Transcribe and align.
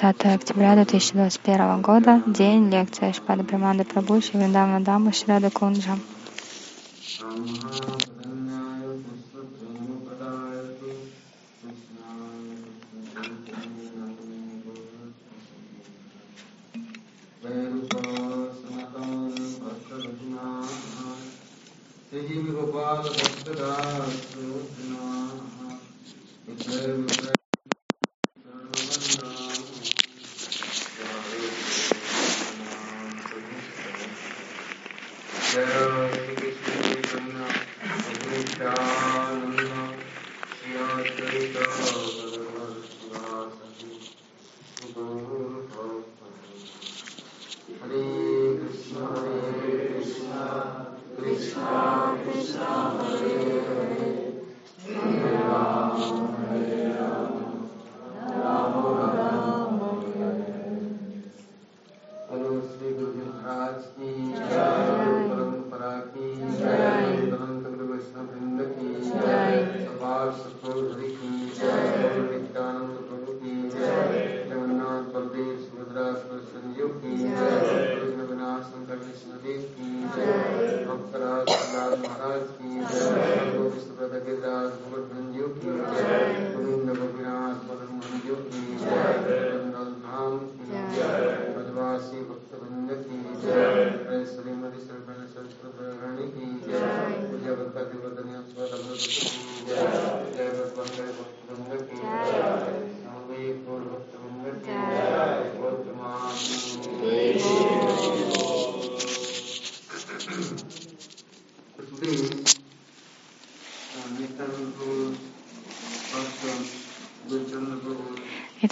20 0.00 0.26
октября 0.26 0.74
2021 0.76 1.82
года, 1.82 2.22
день, 2.24 2.70
лекция 2.70 3.12
Шпада 3.12 3.42
Браманда 3.42 3.82
Прабhu, 3.82 4.20
Шивриндавна 4.22 4.78
Дама, 4.80 5.12
Шрада 5.12 5.50
Кунджа. 5.50 5.98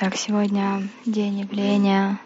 Итак, 0.07 0.21
сегодня 0.21 0.89
день 1.05 1.41
явления 1.41 2.21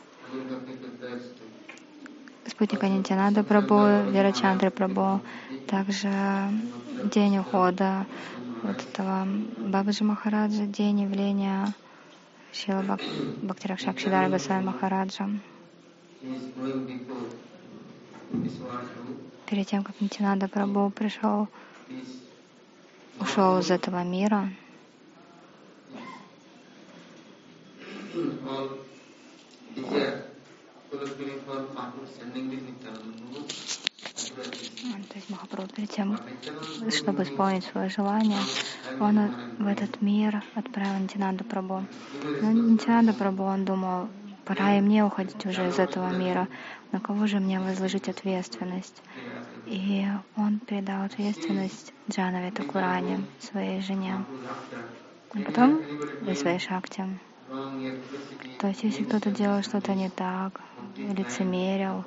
спутника 2.46 2.88
Нитянада 2.88 3.42
Прабу, 3.42 4.10
Вирачандры 4.10 4.70
Прабу, 4.70 5.22
также 5.66 6.10
день 7.04 7.38
ухода 7.38 8.04
вот 8.62 8.76
этого 8.82 9.26
Бабаджи 9.56 10.04
Махараджа, 10.04 10.66
день 10.66 11.00
явления 11.00 11.72
Шила 12.52 12.82
Бак... 12.82 13.00
Бхактиракшакшидара 13.40 14.28
Госвами 14.28 14.64
Махараджа. 14.64 15.30
Перед 19.46 19.66
тем, 19.68 19.84
как 19.84 19.98
Нитянада 20.02 20.48
Прабу 20.48 20.90
пришел, 20.90 21.48
ушел 23.18 23.58
из 23.60 23.70
этого 23.70 24.04
мира, 24.04 24.50
то 35.10 35.16
есть 35.16 35.30
Махапрабху 35.30 35.74
перед 35.74 35.90
тем, 35.90 36.18
чтобы 36.90 37.22
исполнить 37.22 37.64
свое 37.64 37.88
желание, 37.88 38.40
он 38.98 39.30
в 39.58 39.66
этот 39.66 40.02
мир 40.02 40.42
отправил 40.54 40.98
Нитинанду 41.00 41.44
Прабу. 41.44 41.82
Но 42.40 42.50
Нитинанда 42.52 43.12
Прабу, 43.12 43.44
он 43.44 43.64
думал, 43.64 44.08
пора 44.44 44.78
и 44.78 44.80
мне 44.80 45.04
уходить 45.04 45.44
уже 45.46 45.68
из 45.68 45.78
этого 45.78 46.10
мира. 46.10 46.48
На 46.92 47.00
кого 47.00 47.26
же 47.26 47.38
мне 47.38 47.60
возложить 47.60 48.08
ответственность? 48.08 49.02
И 49.66 50.04
он 50.36 50.58
передал 50.58 51.04
ответственность 51.04 51.92
Джанове 52.10 52.50
Такуране, 52.50 53.24
своей 53.38 53.80
жене. 53.82 54.24
А 55.32 55.38
потом 55.38 55.80
и 56.26 56.34
своей 56.34 56.58
шахте. 56.58 57.06
То 58.58 58.68
есть, 58.68 58.84
если 58.84 59.02
кто-то 59.04 59.30
делал 59.30 59.62
что-то 59.62 59.94
не 59.94 60.08
так, 60.08 60.60
лицемерил 60.96 62.04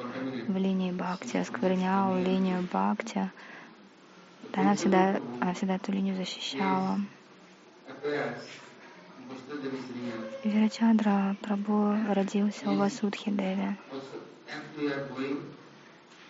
в 0.47 0.55
линии 0.55 0.91
бхакти, 0.91 1.37
осквернял 1.37 2.15
линию 2.17 2.61
бхакти, 2.61 3.29
то 4.51 4.61
она 4.61 4.75
всегда, 4.75 5.19
она 5.41 5.53
всегда 5.53 5.75
эту 5.75 5.91
линию 5.91 6.15
защищала. 6.15 6.99
Вирачандра 10.43 11.35
Прабhu 11.41 12.13
родился 12.13 12.69
у 12.69 12.75
Васудхи 12.75 13.31
Деви. 13.31 13.75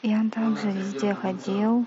И 0.02 0.16
он 0.16 0.30
также 0.32 0.72
везде 0.72 1.14
ходил 1.14 1.86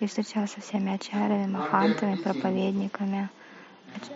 и 0.00 0.06
встречался 0.06 0.56
со 0.56 0.60
всеми 0.60 0.94
ачарями, 0.94 1.46
махантами, 1.46 2.16
проповедниками. 2.16 3.28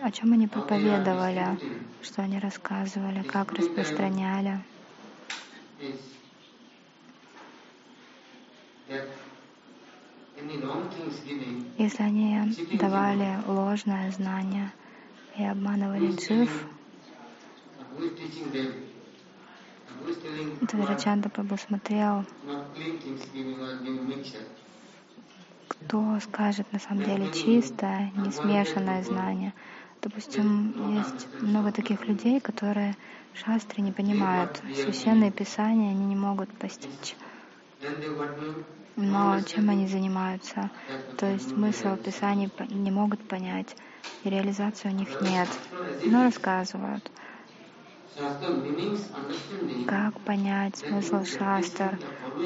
О 0.01 0.11
чем 0.11 0.33
они 0.33 0.47
проповедовали, 0.47 1.59
что 2.03 2.21
они 2.21 2.39
рассказывали, 2.39 3.23
как 3.23 3.51
распространяли. 3.53 4.59
Если 11.77 12.03
они 12.03 12.55
давали 12.73 13.39
ложное 13.47 14.11
знание 14.11 14.71
и 15.37 15.43
обманывали 15.43 16.15
джив, 16.15 16.67
то 20.69 20.77
Вирачанда 20.77 21.29
Прабhu 21.29 21.57
смотрел, 21.57 22.25
кто 25.85 26.19
скажет 26.19 26.71
на 26.71 26.79
самом 26.79 27.03
деле 27.03 27.29
чистое, 27.29 28.11
не 28.15 28.31
смешанное 28.31 29.03
знание. 29.03 29.53
Допустим, 30.01 30.73
есть 30.87 31.27
много 31.41 31.71
таких 31.71 32.07
людей, 32.07 32.39
которые 32.39 32.95
шастры 33.33 33.81
не 33.81 33.91
понимают, 33.91 34.61
священные 34.73 35.31
писания 35.31 35.91
они 35.91 36.05
не 36.05 36.15
могут 36.15 36.49
постичь. 36.57 37.15
Но 38.95 39.41
чем 39.43 39.69
они 39.69 39.87
занимаются? 39.87 40.71
То 41.17 41.25
есть 41.25 41.51
смысл 41.51 41.97
Писаний 41.97 42.49
не 42.69 42.91
могут 42.91 43.27
понять, 43.27 43.75
и 44.23 44.29
реализации 44.29 44.89
у 44.89 44.91
них 44.93 45.19
нет, 45.19 45.49
но 46.05 46.23
рассказывают. 46.23 47.11
Как 49.85 50.19
понять 50.21 50.77
смысл 50.77 51.23
шастр? 51.23 51.99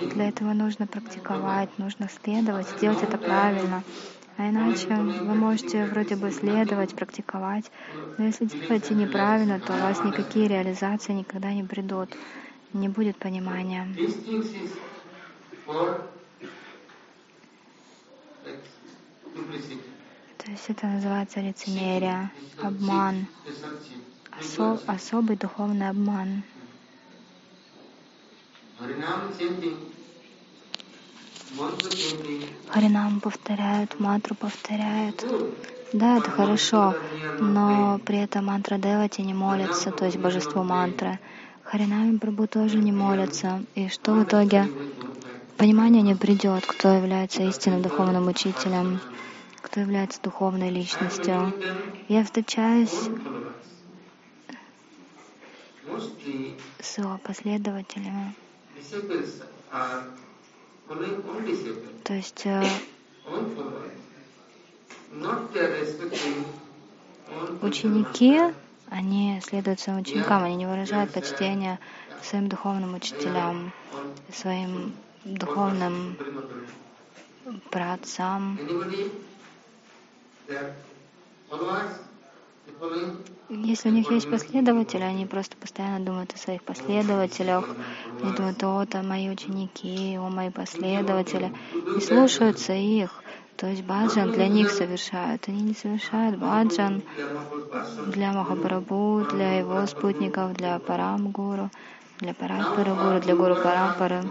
Для 0.04 0.30
этого 0.30 0.54
нужно 0.54 0.88
практиковать, 0.88 1.78
нужно 1.78 2.10
следовать, 2.10 2.70
сделать 2.70 3.04
это 3.04 3.18
правильно. 3.18 3.84
А 4.38 4.50
иначе 4.50 4.96
вы 4.96 5.36
можете 5.36 5.86
вроде 5.86 6.16
бы 6.16 6.32
следовать, 6.32 6.94
практиковать, 6.96 7.72
но 8.18 8.26
если 8.26 8.46
делаете 8.68 8.96
неправильно, 8.96 9.60
то 9.62 9.76
у 9.76 9.78
вас 9.80 10.04
никакие 10.04 10.48
реализации 10.48 11.14
никогда 11.14 11.54
не 11.54 11.64
придут, 11.64 12.18
не 12.74 12.90
будет 12.90 13.18
понимания. 13.18 13.88
То 20.38 20.52
есть 20.52 20.70
это 20.70 20.88
называется 20.88 21.40
лицемерие, 21.42 22.32
обман 22.60 23.28
особый 24.88 25.38
духовный 25.38 25.90
обман. 25.90 26.44
Харинам 32.70 33.22
повторяют, 33.22 34.00
матру 34.00 34.36
повторяют. 34.36 35.26
Да, 35.94 36.18
это 36.18 36.30
хорошо, 36.32 36.94
но 37.40 38.00
при 38.06 38.18
этом 38.18 38.48
мантра 38.48 38.78
Девати 38.78 39.22
не 39.22 39.34
молятся, 39.34 39.92
то 39.92 40.06
есть 40.06 40.18
божеству 40.18 40.64
мантры. 40.64 41.20
Харинами 41.64 42.18
Прабу 42.18 42.48
тоже 42.48 42.78
не 42.78 42.92
молятся. 42.92 43.64
И 43.76 43.88
что 43.88 44.14
в 44.14 44.24
итоге? 44.24 44.68
Понимание 45.58 46.02
не 46.02 46.16
придет, 46.16 46.66
кто 46.66 46.90
является 46.90 47.44
истинным 47.44 47.82
духовным 47.82 48.28
учителем, 48.28 49.00
кто 49.62 49.80
является 49.80 50.22
духовной 50.22 50.70
личностью. 50.70 51.54
Я 52.10 52.24
встречаюсь 52.26 53.10
с 56.80 57.20
последователями. 57.24 58.36
То 62.04 62.14
есть 62.14 62.46
э, 62.46 62.64
ученики, 67.62 68.40
они 68.90 69.42
следуют 69.44 69.80
своим 69.80 70.00
ученикам, 70.00 70.44
они 70.44 70.56
не 70.56 70.66
выражают 70.68 71.12
почтения 71.12 71.80
своим 72.22 72.48
духовным 72.48 72.96
учителям, 72.96 73.72
своим 74.32 74.94
духовным 75.24 76.18
праотцам. 77.72 78.60
Если 83.50 83.90
у 83.90 83.92
них 83.92 84.10
есть 84.12 84.30
последователи, 84.30 85.02
они 85.02 85.26
просто 85.26 85.56
постоянно 85.56 86.04
думают 86.04 86.34
о 86.34 86.38
своих 86.38 86.64
последователях, 86.64 87.70
они 88.22 88.34
думают, 88.34 88.64
о, 88.64 88.84
это 88.84 89.04
мои 89.04 89.30
ученики, 89.30 90.18
о, 90.18 90.30
мои 90.30 90.50
последователи, 90.50 91.54
и 91.98 92.02
слушаются 92.02 92.74
их. 92.74 93.24
То 93.58 93.68
есть 93.68 93.84
баджан 93.84 94.32
для 94.32 94.48
них 94.48 94.70
совершают. 94.70 95.48
Они 95.48 95.62
не 95.62 95.74
совершают 95.74 96.38
баджан 96.38 97.02
для 98.08 98.34
Махапрабху, 98.34 99.26
для 99.32 99.60
его 99.60 99.86
спутников, 99.86 100.54
для 100.54 100.80
Парамгуру, 100.80 101.70
для 102.20 102.34
Парампара 102.34 103.20
для 103.22 103.36
Гуру 103.36 103.56
Парампары. 103.56 104.24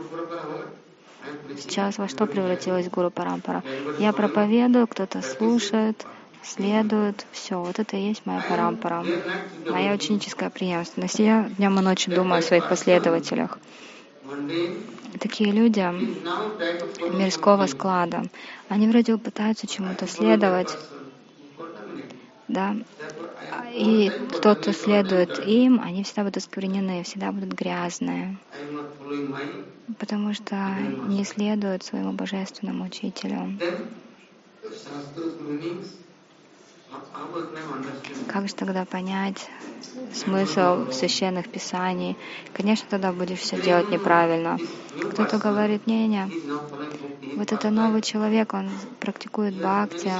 Сейчас 1.56 1.96
во 1.98 2.08
что 2.08 2.26
превратилась 2.26 2.90
Гуру 2.90 3.10
Парампара? 3.10 3.62
Я 3.98 4.12
проповедую, 4.12 4.86
кто-то 4.86 5.22
слушает, 5.22 6.04
следует. 6.44 7.26
Все, 7.32 7.60
вот 7.60 7.78
это 7.78 7.96
и 7.96 8.02
есть 8.08 8.26
моя 8.26 8.42
парампара, 8.42 9.10
моя 9.68 9.92
ученическая 9.94 10.50
преемственность. 10.50 11.18
Я 11.18 11.48
днем 11.58 11.78
и 11.78 11.82
ночью 11.82 12.12
думаю 12.12 12.38
о 12.38 12.42
своих 12.42 12.66
последователях. 12.66 13.58
Такие 15.20 15.52
люди 15.52 15.80
мирского 17.06 17.66
склада, 17.66 18.24
они 18.68 18.88
вроде 18.88 19.16
пытаются 19.18 19.66
чему-то 19.66 20.06
следовать, 20.06 20.78
да, 22.48 22.76
и 23.72 24.12
тот, 24.40 24.58
кто 24.60 24.72
следует 24.72 25.38
им, 25.38 25.80
они 25.80 26.02
всегда 26.04 26.22
будут 26.22 26.38
осквернены, 26.38 27.02
всегда 27.04 27.32
будут 27.32 27.52
грязные, 27.52 28.38
потому 29.98 30.34
что 30.34 30.56
не 31.02 31.24
следуют 31.24 31.82
своему 31.84 32.12
божественному 32.12 32.84
учителю. 32.84 33.60
Как 38.28 38.48
же 38.48 38.54
тогда 38.54 38.84
понять 38.84 39.48
смысл 40.12 40.90
священных 40.90 41.48
писаний? 41.48 42.16
Конечно, 42.52 42.86
тогда 42.90 43.12
будешь 43.12 43.38
все 43.38 43.60
делать 43.60 43.90
неправильно. 43.90 44.58
Кто-то 45.12 45.38
говорит, 45.38 45.86
не-не, 45.86 46.30
вот 47.36 47.52
это 47.52 47.70
новый 47.70 48.02
человек, 48.02 48.54
он 48.54 48.70
практикует 49.00 49.54
бхакти, 49.54 50.12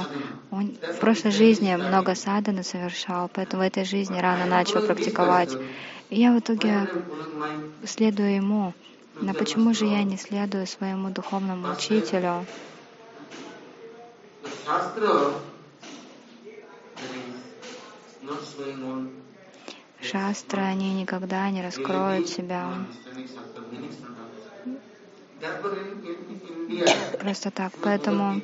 он 0.51 0.75
в 0.81 0.99
прошлой 0.99 1.31
жизни 1.31 1.75
много 1.75 2.15
садханы 2.15 2.63
совершал, 2.63 3.29
поэтому 3.33 3.63
в 3.63 3.65
этой 3.65 3.85
жизни 3.85 4.19
рано 4.19 4.45
начал 4.45 4.81
практиковать. 4.81 5.51
И 6.09 6.19
я 6.19 6.33
в 6.33 6.39
итоге 6.39 6.87
следую 7.85 8.35
ему. 8.35 8.73
Но 9.21 9.33
почему 9.33 9.73
же 9.73 9.85
я 9.85 10.03
не 10.03 10.17
следую 10.17 10.67
своему 10.67 11.09
духовному 11.09 11.71
учителю? 11.71 12.45
Шастры, 20.01 20.61
они 20.61 20.93
никогда 20.93 21.49
не 21.49 21.63
раскроют 21.63 22.27
себя. 22.27 22.71
Просто 27.19 27.51
так. 27.51 27.73
Поэтому 27.81 28.41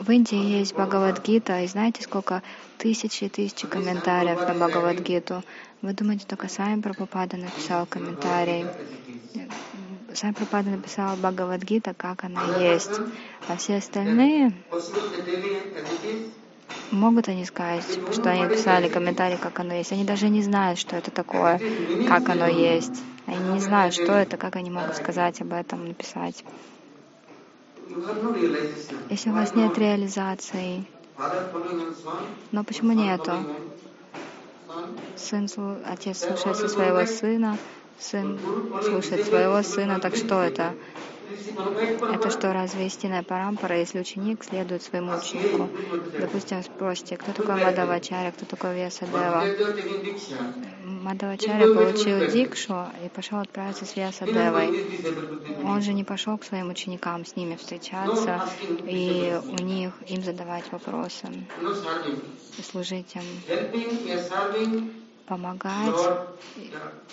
в 0.00 0.10
Индии 0.10 0.58
есть 0.58 0.74
Бхагавадгита, 0.74 1.60
и 1.62 1.66
знаете, 1.66 2.02
сколько 2.02 2.42
тысячи 2.78 3.24
и 3.24 3.28
тысячи 3.28 3.66
комментариев 3.66 4.40
на 4.46 4.54
Бхагавадгиту. 4.54 5.42
Вы 5.82 5.92
думаете, 5.92 6.26
только 6.26 6.48
сами 6.48 6.80
Прабхупада 6.80 7.36
написал 7.36 7.86
комментарий? 7.86 8.66
Сами 10.12 10.32
Прабхупада 10.32 10.70
написал 10.70 11.16
Бхагавадгита, 11.16 11.94
как 11.94 12.24
она 12.24 12.58
есть. 12.58 13.00
А 13.48 13.56
все 13.56 13.76
остальные 13.76 14.52
Могут 16.90 17.28
они 17.28 17.44
сказать, 17.44 17.84
что 18.12 18.30
они 18.30 18.48
писали 18.48 18.88
комментарий, 18.88 19.38
как 19.38 19.58
оно 19.60 19.74
есть. 19.74 19.92
Они 19.92 20.04
даже 20.04 20.28
не 20.28 20.42
знают, 20.42 20.78
что 20.78 20.96
это 20.96 21.10
такое, 21.10 21.60
как 22.08 22.28
оно 22.28 22.46
есть. 22.46 23.04
Они 23.26 23.38
не 23.52 23.60
знают, 23.60 23.94
что 23.94 24.12
это, 24.12 24.36
как 24.36 24.56
они 24.56 24.70
могут 24.70 24.94
сказать 24.94 25.40
об 25.40 25.52
этом, 25.52 25.84
написать. 25.86 26.44
Если 29.08 29.30
у 29.30 29.34
вас 29.34 29.54
нет 29.54 29.76
реализации, 29.78 30.86
но 32.50 32.64
почему 32.64 32.92
нету? 32.92 33.46
Сын, 35.16 35.46
отец 35.84 36.18
слушается 36.18 36.68
своего 36.68 37.04
сына, 37.06 37.60
сын 37.98 38.38
слушает 38.80 39.22
своего 39.24 39.62
сына, 39.62 40.00
так 40.00 40.16
что 40.16 40.42
это? 40.42 40.74
Это 42.12 42.30
что, 42.30 42.52
разве 42.52 42.86
истинная 42.86 43.22
парампара, 43.22 43.78
если 43.78 44.00
ученик 44.00 44.44
следует 44.44 44.82
своему 44.82 45.16
ученику? 45.16 45.68
Допустим, 46.18 46.62
спросите, 46.62 47.16
кто 47.16 47.32
такой 47.32 47.62
Мадавачаря, 47.64 48.32
кто 48.32 48.44
такой 48.44 48.74
Вьясадева? 48.74 49.44
Мадавачаря 50.84 51.74
получил 51.74 52.30
дикшу 52.30 52.86
и 53.04 53.08
пошел 53.08 53.38
отправиться 53.38 53.84
с 53.84 53.96
Вьясадевой. 53.96 54.86
Он 55.64 55.82
же 55.82 55.92
не 55.92 56.04
пошел 56.04 56.36
к 56.38 56.44
своим 56.44 56.70
ученикам 56.70 57.24
с 57.24 57.36
ними 57.36 57.56
встречаться 57.56 58.48
и 58.86 59.38
у 59.46 59.62
них 59.62 59.92
им 60.08 60.22
задавать 60.22 60.64
вопросы 60.72 61.28
служить 62.62 63.14
им, 63.14 64.92
помогать 65.26 66.26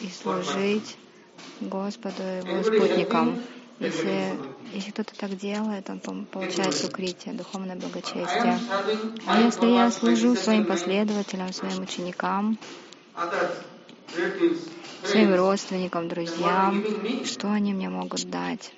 и 0.02 0.10
служить 0.10 0.98
Господу 1.60 2.24
и 2.24 2.48
его 2.48 2.64
спутникам. 2.64 3.40
Если, 3.82 4.38
если 4.74 4.92
кто-то 4.92 5.16
так 5.16 5.36
делает, 5.38 5.90
он 5.90 6.26
получает 6.26 6.84
укрытие, 6.84 7.34
духовное 7.34 7.76
благочестие. 7.76 8.60
А 9.26 9.42
если 9.42 9.66
я 9.70 9.90
служу 9.90 10.36
своим 10.36 10.66
последователям, 10.66 11.52
своим 11.52 11.82
ученикам, 11.82 12.60
своим 15.04 15.34
родственникам, 15.34 16.08
друзьям, 16.10 16.86
что 17.26 17.52
они 17.52 17.74
мне 17.74 17.90
могут 17.90 18.30
дать? 18.30 18.72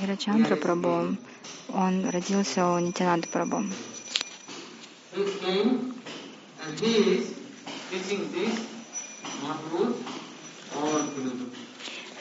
Хирачандра 0.00 0.56
Прабhu, 0.56 1.16
он 1.68 2.08
родился 2.10 2.66
у 2.70 2.78
Нитянанда 2.78 3.26
Прабhu. 3.28 3.64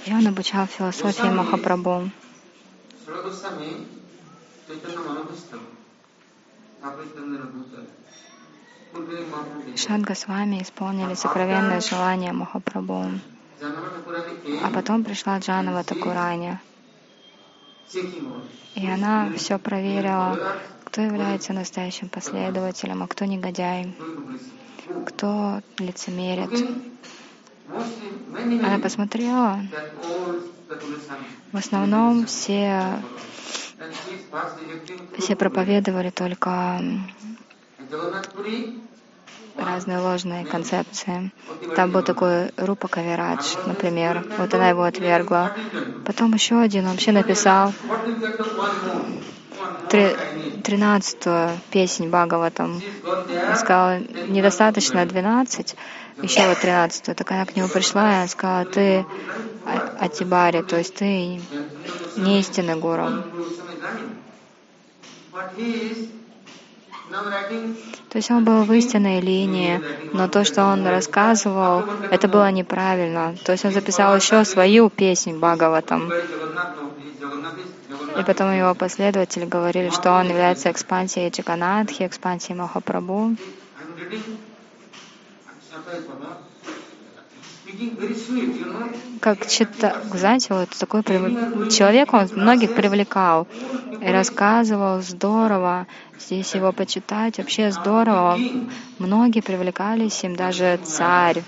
И 0.05 0.13
он 0.13 0.27
обучал 0.27 0.67
философии 0.67 1.27
Махапрабху. 1.27 2.09
С 10.13 10.27
вами 10.27 10.61
исполнили 10.61 11.13
сокровенное 11.15 11.81
желание 11.81 12.33
Махапрабху. 12.33 13.11
А 13.61 14.69
потом 14.73 15.03
пришла 15.03 15.39
Джанова 15.39 15.83
Такурани. 15.83 16.59
И 18.75 18.87
она 18.87 19.31
все 19.37 19.57
проверила, 19.57 20.57
кто 20.83 21.01
является 21.01 21.53
настоящим 21.53 22.09
последователем, 22.09 23.03
а 23.03 23.07
кто 23.07 23.25
негодяй, 23.25 23.95
кто 25.07 25.61
лицемерит. 25.79 26.67
Она 27.69 28.79
посмотрела. 28.79 29.59
В 31.51 31.57
основном 31.57 32.25
все, 32.25 32.99
все 35.17 35.35
проповедовали 35.35 36.09
только 36.09 36.81
разные 39.57 39.99
ложные 39.99 40.45
концепции. 40.45 41.31
Там 41.75 41.91
был 41.91 42.01
такой 42.01 42.51
Рупа 42.57 42.87
Кавирадж, 42.87 43.55
например. 43.65 44.25
Вот 44.37 44.53
она 44.53 44.69
его 44.69 44.83
отвергла. 44.83 45.51
Потом 46.05 46.33
еще 46.33 46.59
один, 46.59 46.87
вообще 46.87 47.11
написал 47.11 47.73
тринадцатую 50.63 51.51
песнь 51.69 52.07
Бхагаватам. 52.07 52.81
Он 53.05 53.55
сказал, 53.55 53.99
недостаточно 54.27 55.05
двенадцать, 55.05 55.75
еще 56.21 56.47
вот 56.47 56.59
тринадцатую. 56.59 57.15
Так 57.15 57.31
она 57.31 57.45
к 57.45 57.55
нему 57.55 57.67
пришла, 57.67 58.11
и 58.11 58.15
она 58.15 58.27
сказала, 58.27 58.65
ты 58.65 59.05
Атибари, 59.99 60.61
то 60.61 60.77
есть 60.77 60.95
ты 60.95 61.41
не 62.17 62.39
истинный 62.39 62.75
гуру. 62.75 63.23
То 68.09 68.17
есть 68.17 68.31
он 68.31 68.43
был 68.43 68.63
в 68.63 68.73
истинной 68.73 69.19
линии, 69.21 69.81
но 70.13 70.27
то, 70.27 70.43
что 70.43 70.65
он 70.65 70.85
рассказывал, 70.85 71.83
это 72.11 72.27
было 72.27 72.51
неправильно. 72.51 73.35
То 73.43 73.51
есть 73.51 73.65
он 73.65 73.71
записал 73.71 74.15
еще 74.15 74.43
свою 74.45 74.89
песню 74.89 75.37
Бхагаватам. 75.37 76.11
И 78.19 78.23
потом 78.23 78.55
его 78.55 78.75
последователи 78.75 79.45
говорили, 79.45 79.89
что 79.89 80.11
он 80.11 80.29
является 80.29 80.71
экспансией 80.71 81.29
Джаганатхи, 81.29 82.05
экспансией 82.05 82.55
Махапрабху. 82.57 83.35
Как 89.21 89.47
чита, 89.47 89.95
знаете, 90.13 90.53
вот 90.53 90.69
такой 90.69 91.01
человек, 91.69 92.13
он 92.13 92.27
многих 92.35 92.73
привлекал 92.73 93.47
и 94.01 94.05
рассказывал 94.05 95.01
здорово. 95.01 95.87
Здесь 96.19 96.53
его 96.55 96.71
почитать 96.73 97.37
вообще 97.37 97.71
здорово. 97.71 98.39
Многие 98.99 99.41
привлекались 99.41 100.23
им, 100.23 100.35
даже 100.35 100.79
царь. 100.83 101.43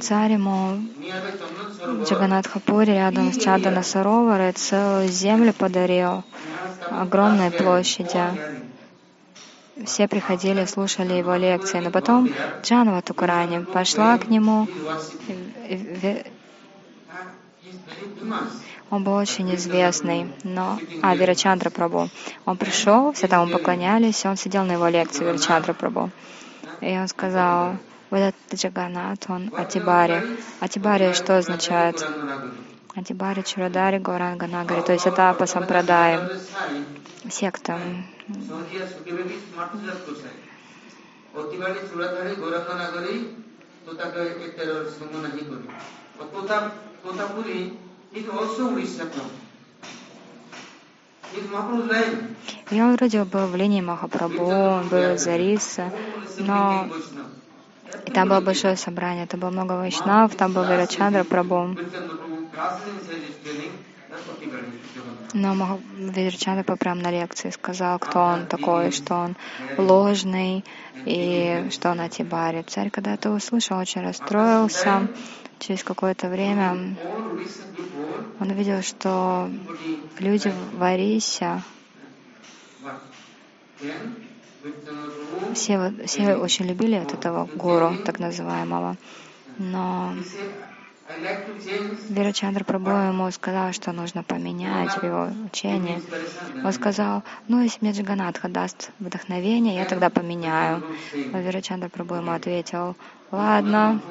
Царь 0.00 0.32
ему 0.32 0.80
Джаганатхапури 2.04 2.92
рядом 2.92 3.32
с 3.32 3.36
Чадана 3.36 3.82
Сароварой 3.82 4.52
целую 4.52 5.08
землю 5.08 5.52
подарил, 5.52 6.24
огромной 6.90 7.50
площади. 7.50 8.69
Все 9.84 10.08
приходили, 10.08 10.64
слушали 10.64 11.14
его 11.14 11.34
лекции. 11.36 11.80
Но 11.80 11.90
потом 11.90 12.28
Джанова 12.62 13.02
Тукурани 13.02 13.64
пошла 13.64 14.18
к 14.18 14.28
нему. 14.28 14.68
Он 18.90 19.04
был 19.04 19.14
очень 19.14 19.54
известный, 19.54 20.32
но... 20.42 20.78
А, 21.00 21.14
Вирачандра 21.14 21.70
Прабу. 21.70 22.08
Он 22.44 22.56
пришел, 22.56 23.12
все 23.12 23.28
там 23.28 23.48
поклонялись, 23.50 24.26
он 24.26 24.36
сидел 24.36 24.64
на 24.64 24.72
его 24.72 24.88
лекции, 24.88 25.24
Вирачандра 25.24 25.74
Прабу. 25.74 26.10
И 26.80 26.98
он 26.98 27.06
сказал, 27.06 27.76
вот 28.10 28.18
этот 28.18 28.34
Джаганат, 28.54 29.26
он 29.28 29.52
Атибари. 29.56 30.22
Атибари 30.58 31.12
что 31.12 31.38
означает? 31.38 32.04
Атибари 32.96 33.44
Чурадари 33.44 33.98
Гауранга 33.98 34.48
то 34.82 34.92
есть 34.92 35.06
это 35.06 35.32
по 35.34 35.46
сампрадай, 47.16 48.86
секта. 48.86 49.20
И 52.70 52.80
он 52.80 52.96
вроде 52.96 53.24
был 53.24 53.46
в 53.46 53.56
линии 53.56 53.80
Махапрабху, 53.80 54.44
он 54.44 54.88
был 54.88 55.14
из 55.14 55.26
Ариса, 55.26 55.92
но 56.38 56.88
и 58.06 58.10
там 58.10 58.28
было 58.28 58.40
большое 58.40 58.76
собрание, 58.76 59.26
там 59.26 59.40
было 59.40 59.50
много 59.50 59.72
вайшнав, 59.72 60.34
там 60.34 60.52
был 60.52 60.64
Вирачандра 60.64 61.24
Прабhu. 61.24 61.76
Но 65.32 65.80
Вирачандра 65.96 66.76
прям 66.76 66.98
на 66.98 67.10
лекции 67.10 67.50
сказал, 67.50 67.98
кто 67.98 68.20
он 68.20 68.46
такой, 68.46 68.90
что 68.90 69.14
он 69.14 69.36
ложный 69.76 70.64
и 71.04 71.68
что 71.70 71.90
он 71.90 72.00
Атибари. 72.00 72.62
Царь, 72.64 72.90
когда 72.90 73.14
это 73.14 73.30
услышал, 73.30 73.78
очень 73.78 74.02
расстроился. 74.02 75.08
Через 75.58 75.84
какое-то 75.84 76.28
время 76.28 76.96
он 78.40 78.50
увидел, 78.50 78.82
что 78.82 79.50
люди 80.18 80.52
в 80.72 80.82
Арисе 80.82 81.62
все, 85.54 85.92
все 86.06 86.34
очень 86.36 86.66
любили 86.66 86.96
от 86.96 87.14
этого 87.14 87.48
гуру, 87.54 87.96
так 88.04 88.18
называемого. 88.18 88.96
Но 89.58 90.14
Вирачандра 92.10 92.64
Прабhu 92.64 92.90
ему 93.08 93.30
сказал, 93.30 93.72
что 93.72 93.92
нужно 93.92 94.22
поменять 94.22 94.96
его 95.00 95.28
учение. 95.46 96.02
Он 96.62 96.72
сказал, 96.72 97.22
ну, 97.48 97.62
если 97.62 97.78
мне 97.80 97.92
Джаганатха 97.92 98.48
даст 98.48 98.90
вдохновение, 98.98 99.76
я 99.76 99.84
тогда 99.84 100.10
поменяю. 100.10 100.82
Но 101.32 101.40
Вирачандра 101.40 101.88
Прабhu 101.88 102.16
ему 102.16 102.32
ответил, 102.32 102.96
ладно, 103.30 104.02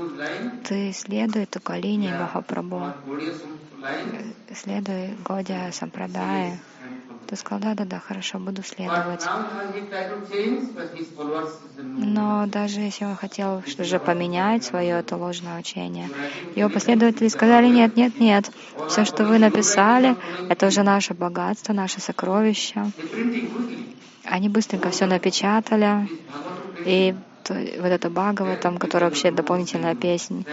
ты 0.64 0.94
следуй 0.94 1.46
только 1.46 1.76
линии 1.76 2.14
Махапрабху, 2.14 2.94
следуй 4.54 5.16
Годя 5.26 5.72
Сампрадая. 5.72 6.60
Ты 7.30 7.36
сказал, 7.36 7.60
да, 7.62 7.76
да, 7.76 7.86
да, 7.86 8.00
хорошо, 8.00 8.40
буду 8.40 8.64
следовать. 8.64 9.30
Но 11.96 12.48
даже 12.48 12.80
если 12.80 13.06
он 13.06 13.16
хотел 13.16 13.62
что 13.68 13.84
же 13.84 14.00
поменять 14.00 14.64
свое 14.64 14.98
это 14.98 15.16
ложное 15.16 15.60
учение, 15.60 16.10
его 16.56 16.72
последователи 16.72 17.28
сказали, 17.28 17.68
нет, 17.68 17.96
нет, 17.96 18.20
нет, 18.20 18.50
все, 18.88 19.06
что 19.06 19.26
вы 19.26 19.38
написали, 19.38 20.16
это 20.48 20.66
уже 20.66 20.82
наше 20.82 21.14
богатство, 21.14 21.72
наше 21.72 22.02
сокровище. 22.02 22.90
Они 24.24 24.50
быстренько 24.50 24.90
все 24.90 25.06
напечатали, 25.06 26.10
и 26.84 27.14
вот 27.48 27.92
это 27.92 28.10
Бхагава, 28.10 28.58
там, 28.58 28.80
которая 28.80 29.12
вообще 29.12 29.30
дополнительная 29.30 29.94
песня. 29.94 30.46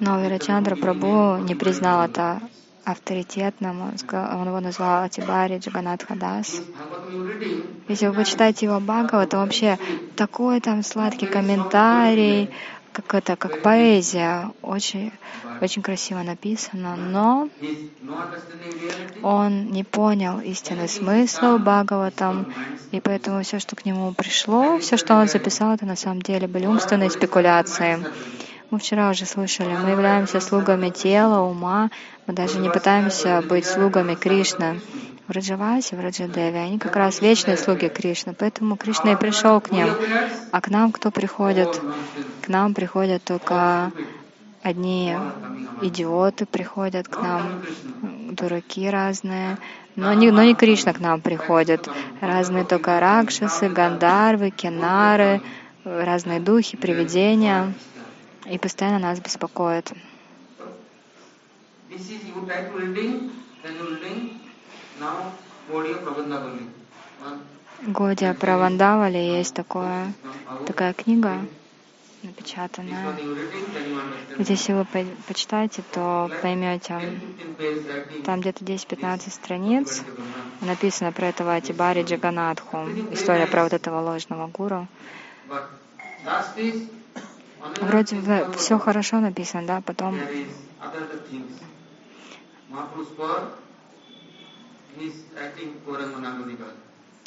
Но 0.00 0.18
Вирачандра 0.22 0.76
Прабhu 0.76 1.42
не 1.42 1.54
признал 1.54 2.06
это 2.06 2.40
авторитетным. 2.86 3.82
Он 3.82 4.46
его 4.46 4.60
назвал 4.60 5.02
Атибари 5.02 5.58
Джаганатхадас. 5.58 6.62
Если 7.88 8.06
вы 8.06 8.14
почитаете 8.14 8.66
его 8.66 8.80
Бхагава, 8.80 9.26
то 9.26 9.38
вообще 9.38 9.78
такой 10.14 10.60
там 10.60 10.82
сладкий 10.82 11.26
комментарий, 11.26 12.48
как 12.92 13.14
это, 13.14 13.36
как 13.36 13.60
поэзия, 13.60 14.52
очень, 14.62 15.12
очень 15.60 15.82
красиво 15.82 16.22
написано, 16.22 16.96
но 16.96 17.48
он 19.22 19.70
не 19.70 19.84
понял 19.84 20.40
истинный 20.40 20.88
смысл 20.88 21.58
Бхагаватам, 21.58 22.46
и 22.92 23.00
поэтому 23.00 23.42
все, 23.42 23.58
что 23.58 23.74
к 23.74 23.84
нему 23.84 24.12
пришло, 24.12 24.78
все, 24.78 24.96
что 24.96 25.16
он 25.16 25.26
записал, 25.26 25.74
это 25.74 25.84
на 25.86 25.96
самом 25.96 26.22
деле 26.22 26.46
были 26.46 26.66
умственные 26.66 27.10
спекуляции. 27.10 27.98
Мы 28.70 28.80
вчера 28.80 29.10
уже 29.10 29.26
слышали, 29.26 29.76
мы 29.76 29.90
являемся 29.90 30.40
слугами 30.40 30.90
тела, 30.90 31.40
ума, 31.40 31.90
мы 32.26 32.34
даже 32.34 32.58
не 32.58 32.68
пытаемся 32.68 33.40
быть 33.48 33.64
слугами 33.64 34.16
Кришны. 34.16 34.80
В 35.28 35.30
Раджавасе, 35.30 35.94
в 35.94 36.00
Раджадеве, 36.00 36.58
они 36.58 36.78
как 36.78 36.96
раз 36.96 37.20
вечные 37.20 37.56
слуги 37.56 37.88
Кришны, 37.88 38.34
поэтому 38.34 38.76
Кришна 38.76 39.12
и 39.12 39.16
пришел 39.16 39.60
к 39.60 39.70
ним. 39.70 39.88
А 40.50 40.60
к 40.60 40.68
нам 40.68 40.90
кто 40.90 41.12
приходит? 41.12 41.80
К 42.42 42.48
нам 42.48 42.74
приходят 42.74 43.22
только 43.22 43.92
одни 44.62 45.16
идиоты 45.82 46.44
приходят 46.46 47.06
к 47.06 47.22
нам, 47.22 47.62
дураки 48.32 48.88
разные, 48.90 49.58
но 49.94 50.12
не, 50.12 50.32
но 50.32 50.42
не 50.42 50.54
Кришна 50.56 50.92
к 50.92 50.98
нам 50.98 51.20
приходит. 51.20 51.88
Разные 52.20 52.64
только 52.64 52.98
ракшасы, 52.98 53.68
гандарвы, 53.68 54.50
кенары, 54.50 55.40
разные 55.84 56.40
духи, 56.40 56.76
привидения 56.76 57.72
и 58.50 58.58
постоянно 58.58 58.98
нас 58.98 59.20
беспокоит. 59.20 59.92
Годия 67.82 68.34
Правандавали 68.34 69.18
есть 69.18 69.54
такое, 69.54 70.12
такая 70.66 70.92
книга, 70.94 71.46
напечатанная. 72.22 73.18
Вот 74.38 74.48
если 74.48 74.72
вы 74.72 74.86
почитаете, 75.28 75.82
то 75.92 76.30
поймете, 76.42 77.00
там 78.24 78.40
где-то 78.40 78.64
10-15 78.64 79.30
страниц 79.30 80.02
написано 80.60 81.12
про 81.12 81.26
этого 81.28 81.54
Атибари 81.54 82.02
Джаганатху, 82.02 82.78
история 83.12 83.46
про 83.46 83.64
вот 83.64 83.72
этого 83.72 84.00
ложного 84.00 84.46
гуру. 84.48 84.88
Вроде 87.80 88.16
бы 88.16 88.52
все 88.56 88.78
хорошо 88.78 89.20
написано, 89.20 89.66
да, 89.66 89.80
потом 89.80 90.18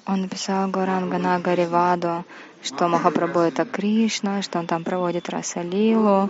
Он 0.05 0.21
написал 0.21 0.69
Гуранга 0.69 1.67
Ваду, 1.69 2.25
что 2.63 2.87
Махапрабху 2.87 3.39
это 3.39 3.65
Кришна, 3.65 4.41
что 4.41 4.59
он 4.59 4.67
там 4.67 4.83
проводит 4.83 5.29
Расалилу. 5.29 6.29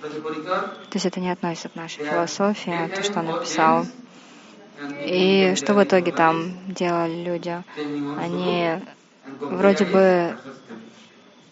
То 0.00 0.94
есть 0.94 1.06
это 1.06 1.20
не 1.20 1.30
относится 1.30 1.68
к 1.68 1.74
нашей 1.74 2.04
философии, 2.04 2.72
а 2.72 2.88
то, 2.88 3.02
что 3.02 3.20
он 3.20 3.26
написал. 3.26 3.86
И 5.06 5.54
что 5.56 5.74
в 5.74 5.82
итоге 5.82 6.12
там 6.12 6.52
делали 6.68 7.24
люди? 7.24 7.62
Они 8.18 8.80
вроде 9.40 9.84
бы 9.84 10.36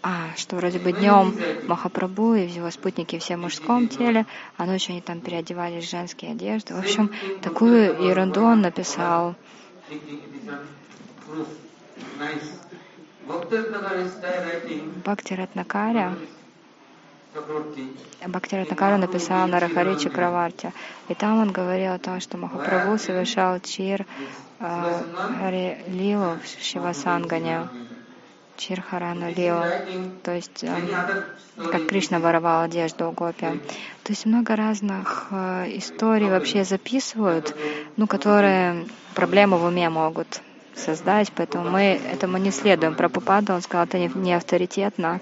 а, 0.09 0.29
что 0.37 0.55
вроде 0.55 0.79
бы 0.79 0.93
днем 0.93 1.35
Махапрабху 1.67 2.35
и 2.35 2.47
его 2.47 2.71
спутники 2.71 3.19
все 3.19 3.37
в 3.37 3.41
мужском 3.41 3.89
теле, 3.89 4.25
а 4.57 4.65
ночью 4.65 4.93
они 4.93 5.01
там 5.01 5.21
переодевались 5.21 5.85
в 5.85 5.91
женские 5.91 6.31
одежды. 6.31 6.75
В 6.75 6.79
общем, 6.79 7.11
такую 7.43 8.01
ерунду 8.01 8.43
он 8.43 8.61
написал. 8.61 9.35
Бхакти 15.05 15.33
Ратнакаря 15.35 16.17
Бхакти 18.27 18.55
Ратнакара 18.55 18.97
написал 18.97 19.47
на 19.47 19.61
Рахари 19.61 19.97
Чакраварти. 19.97 20.73
И 21.09 21.15
там 21.15 21.41
он 21.41 21.53
говорил 21.53 21.93
о 21.93 21.99
том, 21.99 22.21
что 22.21 22.39
Махапрабху 22.39 22.99
совершал 22.99 23.61
чир 23.61 24.07
э, 24.61 25.77
Лилу 25.89 26.39
в 26.43 26.65
Шивасангане. 26.65 27.69
Чирхарану 28.57 29.31
Лил, 29.35 29.59
то 30.23 30.35
есть 30.35 30.65
э, 30.65 30.75
как 31.57 31.87
Кришна 31.87 32.21
воровал 32.21 32.63
одежду 32.63 33.09
у 33.09 33.13
Гопи. 33.13 33.61
То 34.03 34.13
есть 34.13 34.25
много 34.25 34.57
разных 34.57 35.27
э, 35.31 35.67
историй 35.77 36.31
вообще 36.31 36.65
записывают, 36.65 37.55
ну, 37.97 38.07
которые 38.07 38.87
проблемы 39.15 39.59
в 39.59 39.65
уме 39.65 39.89
могут 39.91 40.41
создать, 40.75 41.33
поэтому 41.35 41.71
мы 41.71 42.01
этому 42.13 42.39
не 42.39 42.51
следуем. 42.51 42.95
Про 42.95 43.09
Пупаду 43.09 43.53
он 43.53 43.63
сказал, 43.63 43.87
это 43.87 43.99
не 43.99 44.35
авторитетно, 44.35 45.21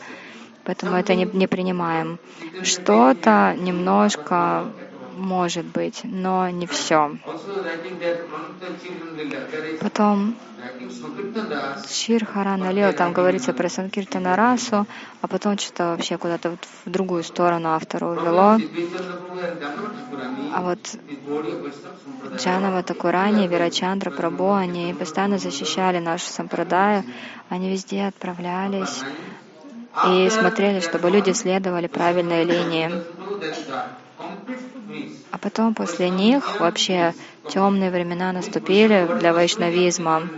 поэтому 0.64 0.96
это 0.96 1.14
не, 1.14 1.24
не 1.24 1.46
принимаем. 1.46 2.18
Что-то 2.62 3.54
немножко 3.58 4.66
может 5.16 5.64
быть, 5.66 6.00
но 6.04 6.48
не 6.50 6.66
все. 6.66 7.16
Потом 9.80 10.36
Шир 11.88 12.24
Харана 12.24 12.70
Лил, 12.70 12.92
там 12.92 13.12
говорится 13.12 13.52
про 13.52 13.68
Санкиртана 13.68 14.36
расу, 14.36 14.86
а 15.20 15.26
потом 15.28 15.58
что-то 15.58 15.90
вообще 15.90 16.16
куда-то 16.18 16.56
в 16.84 16.90
другую 16.90 17.22
сторону 17.22 17.70
автора 17.70 18.06
увело. 18.06 18.58
А 20.52 20.62
вот 20.62 20.78
Джанава 22.36 22.82
Такурани, 22.82 23.46
Вирачандра 23.46 24.10
Прабу, 24.10 24.52
они 24.52 24.94
постоянно 24.94 25.38
защищали 25.38 25.98
нашу 25.98 26.26
сампрадаю, 26.26 27.04
они 27.48 27.70
везде 27.70 28.06
отправлялись 28.06 29.02
и 30.06 30.28
смотрели, 30.30 30.80
чтобы 30.80 31.10
люди 31.10 31.30
следовали 31.30 31.86
правильной 31.86 32.44
линии. 32.44 32.90
А 35.30 35.38
потом 35.38 35.74
после 35.74 36.10
них 36.10 36.60
вообще 36.60 37.14
темные 37.48 37.90
времена 37.90 38.32
наступили 38.32 39.08
для 39.18 39.32
вайшнавизма. 39.32 40.28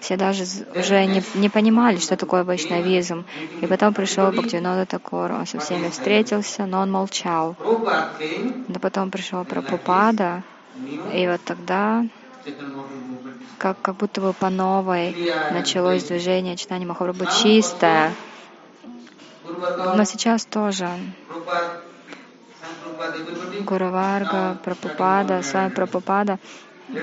Все 0.00 0.16
даже 0.16 0.44
уже 0.74 1.04
не, 1.06 1.22
не 1.34 1.48
понимали, 1.48 1.96
что 1.96 2.16
такое 2.16 2.44
вайшнавизм. 2.44 3.24
И 3.60 3.66
потом 3.66 3.94
пришел 3.94 4.30
Бхактивинода 4.30 4.86
Такур, 4.86 5.32
он 5.32 5.46
со 5.46 5.58
всеми 5.58 5.88
встретился, 5.88 6.66
но 6.66 6.80
он 6.80 6.92
молчал. 6.92 7.56
Но 8.68 8.78
потом 8.80 9.10
пришел 9.10 9.44
Прабхупада, 9.44 10.42
и 11.12 11.26
вот 11.26 11.40
тогда 11.44 12.04
как, 13.58 13.80
как 13.80 13.96
будто 13.96 14.20
бы 14.20 14.32
по 14.32 14.50
новой 14.50 15.16
началось 15.50 16.04
движение 16.04 16.56
читания 16.56 16.86
Махапрабху 16.86 17.26
чистое. 17.42 18.12
Но 19.94 20.04
сейчас 20.04 20.44
тоже 20.46 20.88
Гураварга, 23.64 24.56
Прабхупада, 24.64 25.42
Свами 25.42 25.70
Прабхупада. 25.70 26.38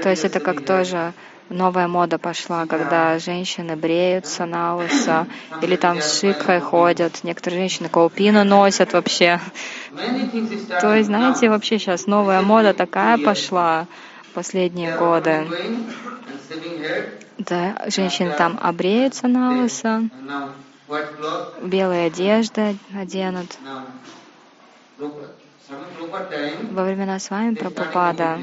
То 0.01 0.09
есть 0.09 0.25
это 0.25 0.39
как 0.39 0.65
тоже 0.65 1.13
новая 1.49 1.87
мода 1.87 2.17
пошла, 2.17 2.65
когда 2.65 3.19
женщины 3.19 3.75
бреются 3.75 4.45
на 4.45 4.75
лысо, 4.75 5.27
или 5.61 5.75
там 5.75 6.01
с 6.01 6.19
шикхой 6.19 6.59
ходят. 6.59 7.23
Некоторые 7.23 7.59
женщины 7.61 7.89
каупину 7.89 8.43
носят 8.43 8.93
вообще. 8.93 9.39
То 10.81 10.95
есть, 10.95 11.07
знаете, 11.07 11.49
вообще 11.49 11.79
сейчас 11.79 12.07
новая 12.07 12.41
мода 12.41 12.73
такая 12.73 13.17
пошла 13.17 13.87
последние 14.33 14.95
годы. 14.97 15.47
Да, 17.37 17.83
женщины 17.87 18.31
там 18.37 18.59
обреются 18.61 19.27
на 19.27 19.61
лысо, 19.61 20.03
белые 21.61 22.07
одежды 22.07 22.77
оденут. 22.95 23.57
Во 26.71 26.83
времена 26.83 27.19
с 27.19 27.29
вами 27.29 27.55
Прабхупада 27.55 28.39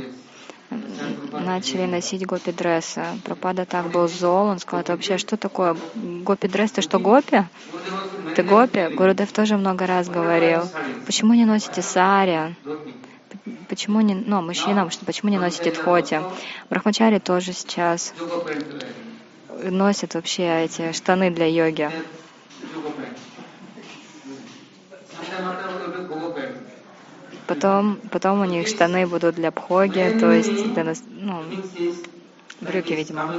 начали 1.32 1.86
носить 1.86 2.24
гопи-дрессы. 2.26 3.02
Прабхупада 3.24 3.64
так 3.66 3.90
был 3.90 4.08
зол, 4.08 4.46
он 4.46 4.58
сказал, 4.58 4.80
это 4.80 4.92
вообще 4.92 5.18
что 5.18 5.36
такое? 5.36 5.76
Гопи-дресс, 5.94 6.72
ты 6.72 6.82
что, 6.82 6.98
гопи? 6.98 7.44
Ты 8.36 8.42
гопи? 8.42 8.94
Гурудев 8.94 9.32
тоже 9.32 9.56
много 9.56 9.86
раз 9.86 10.08
говорил. 10.08 10.62
Почему 11.06 11.34
не 11.34 11.44
носите 11.44 11.82
сари? 11.82 12.56
Почему 13.68 14.00
не, 14.00 14.14
ну, 14.14 14.42
мужчинам, 14.42 14.90
что, 14.90 15.04
почему 15.04 15.30
не 15.30 15.38
носите 15.38 15.70
тхоти? 15.70 16.20
Брахмачари 16.68 17.18
тоже 17.18 17.52
сейчас 17.52 18.12
носят 19.62 20.14
вообще 20.14 20.64
эти 20.64 20.92
штаны 20.92 21.30
для 21.30 21.46
йоги. 21.46 21.90
Потом, 27.46 27.98
потом 28.12 28.40
у 28.40 28.44
них 28.44 28.68
штаны 28.68 29.06
будут 29.06 29.34
для 29.34 29.50
пхоги, 29.50 30.16
то 30.20 30.30
есть 30.30 30.72
для, 30.72 30.94
ну, 31.08 31.42
брюки, 32.60 32.92
видимо. 32.92 33.34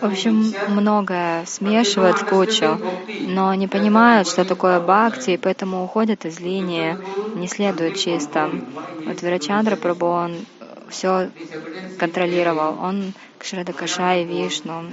В 0.00 0.04
общем, 0.04 0.54
многое 0.68 1.44
смешивают 1.46 2.18
в 2.18 2.26
кучу, 2.26 2.78
но 3.26 3.54
не 3.54 3.68
понимают, 3.68 4.28
что 4.28 4.44
такое 4.44 4.80
бхакти, 4.80 5.32
и 5.32 5.36
поэтому 5.36 5.84
уходят 5.84 6.24
из 6.24 6.40
линии, 6.40 6.96
не 7.34 7.48
следуют 7.48 7.96
чисто. 7.96 8.50
Вот 9.04 9.22
Вирачандра 9.22 9.76
Прабhu, 9.76 10.24
он 10.24 10.36
все 10.90 11.30
контролировал. 11.98 12.78
Он 12.82 13.12
Кшрада 13.38 13.72
Кашай, 13.72 14.24
Вишну. 14.24 14.84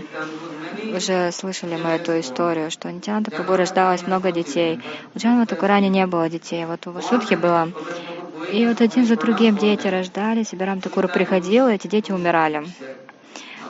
Уже 0.96 1.32
слышали 1.32 1.76
мы 1.76 1.92
эту 1.92 2.20
историю, 2.20 2.72
что 2.72 2.88
у 2.88 2.92
Нитянанда 2.92 3.32
Прабhu 3.32 3.58
рождалось 3.58 4.08
много 4.08 4.32
детей. 4.32 4.80
У 5.14 5.20
Джанва 5.20 5.46
Такурани 5.46 5.90
не 5.90 6.06
было 6.08 6.30
детей, 6.30 6.66
вот 6.66 6.88
у 6.88 6.92
Васудхи 6.92 7.36
было. 7.36 7.70
И 8.52 8.66
вот 8.66 8.80
один 8.80 9.06
за 9.06 9.18
другим 9.18 9.58
дети 9.58 9.88
рождались, 9.88 10.54
и 10.54 10.56
Барам 10.56 10.80
Такура 10.80 11.08
приходил, 11.08 11.68
и 11.68 11.74
эти 11.74 11.88
дети 11.88 12.12
умирали. 12.12 12.66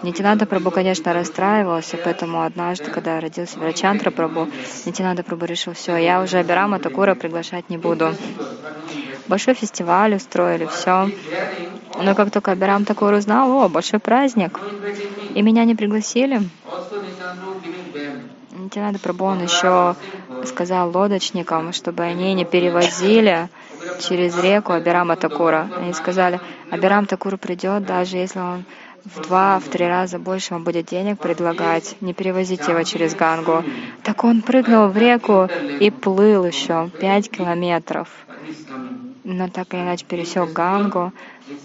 Нитинанда 0.03 0.45
Прабу, 0.45 0.69
конечно, 0.69 1.13
расстраивался, 1.13 1.97
поэтому 1.97 2.43
однажды, 2.43 2.91
когда 2.91 3.19
родился 3.19 3.57
Врачантра 3.57 4.11
Прабу, 4.11 4.47
Нитинанда 4.85 5.23
Прабу 5.23 5.45
решил, 5.45 5.73
все, 5.73 5.95
я 5.97 6.21
уже 6.21 6.37
Абирама 6.37 6.79
Такура 6.79 7.15
приглашать 7.15 7.69
не 7.69 7.77
буду. 7.77 8.13
Большой 9.27 9.55
фестиваль 9.55 10.15
устроили, 10.15 10.67
все. 10.67 11.09
Но 12.01 12.15
как 12.15 12.31
только 12.31 12.51
Абирам 12.51 12.85
Такур 12.85 13.13
узнал, 13.13 13.51
о, 13.51 13.69
большой 13.69 13.99
праздник, 13.99 14.59
и 15.33 15.41
меня 15.41 15.65
не 15.65 15.75
пригласили, 15.75 16.41
Нитинанда 18.67 18.99
Прабу 18.99 19.25
он 19.25 19.41
еще 19.41 19.95
сказал 20.45 20.91
лодочникам, 20.91 21.73
чтобы 21.73 22.03
они 22.03 22.33
не 22.33 22.43
перевозили 22.43 23.49
через 23.99 24.37
реку 24.41 24.73
Абирама 24.73 25.15
Такура. 25.15 25.69
Они 25.77 25.93
сказали, 25.93 26.39
Абирам 26.69 27.05
Такур 27.05 27.37
придет, 27.37 27.85
даже 27.85 28.17
если 28.17 28.39
он 28.39 28.65
в 29.05 29.21
два, 29.21 29.59
в 29.59 29.69
три 29.69 29.87
раза 29.87 30.19
больше 30.19 30.53
вам 30.53 30.63
будет 30.63 30.87
денег 30.87 31.19
предлагать, 31.19 31.95
не 32.01 32.13
перевозите 32.13 32.71
его 32.71 32.83
через 32.83 33.15
Гангу. 33.15 33.63
Так 34.03 34.23
он 34.23 34.41
прыгнул 34.41 34.87
в 34.87 34.97
реку 34.97 35.47
и 35.79 35.89
плыл 35.89 36.45
еще 36.45 36.89
пять 36.99 37.29
километров. 37.29 38.09
Но 39.29 39.49
так 39.49 39.73
или 39.73 39.81
иначе 39.81 40.05
пересек 40.05 40.53
Гангу, 40.53 41.11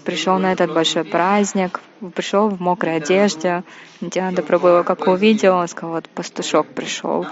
пришел 0.03 0.37
на 0.37 0.51
этот 0.51 0.73
большой 0.73 1.05
праздник, 1.05 1.79
пришел 2.13 2.49
в 2.49 2.59
мокрой 2.59 2.97
одежде. 2.97 3.63
Диана 4.01 4.39
его 4.39 4.83
как 4.83 5.07
увидел, 5.07 5.55
он 5.55 5.69
сказал, 5.69 5.91
вот 5.91 6.09
пастушок 6.09 6.67
пришел. 6.67 7.25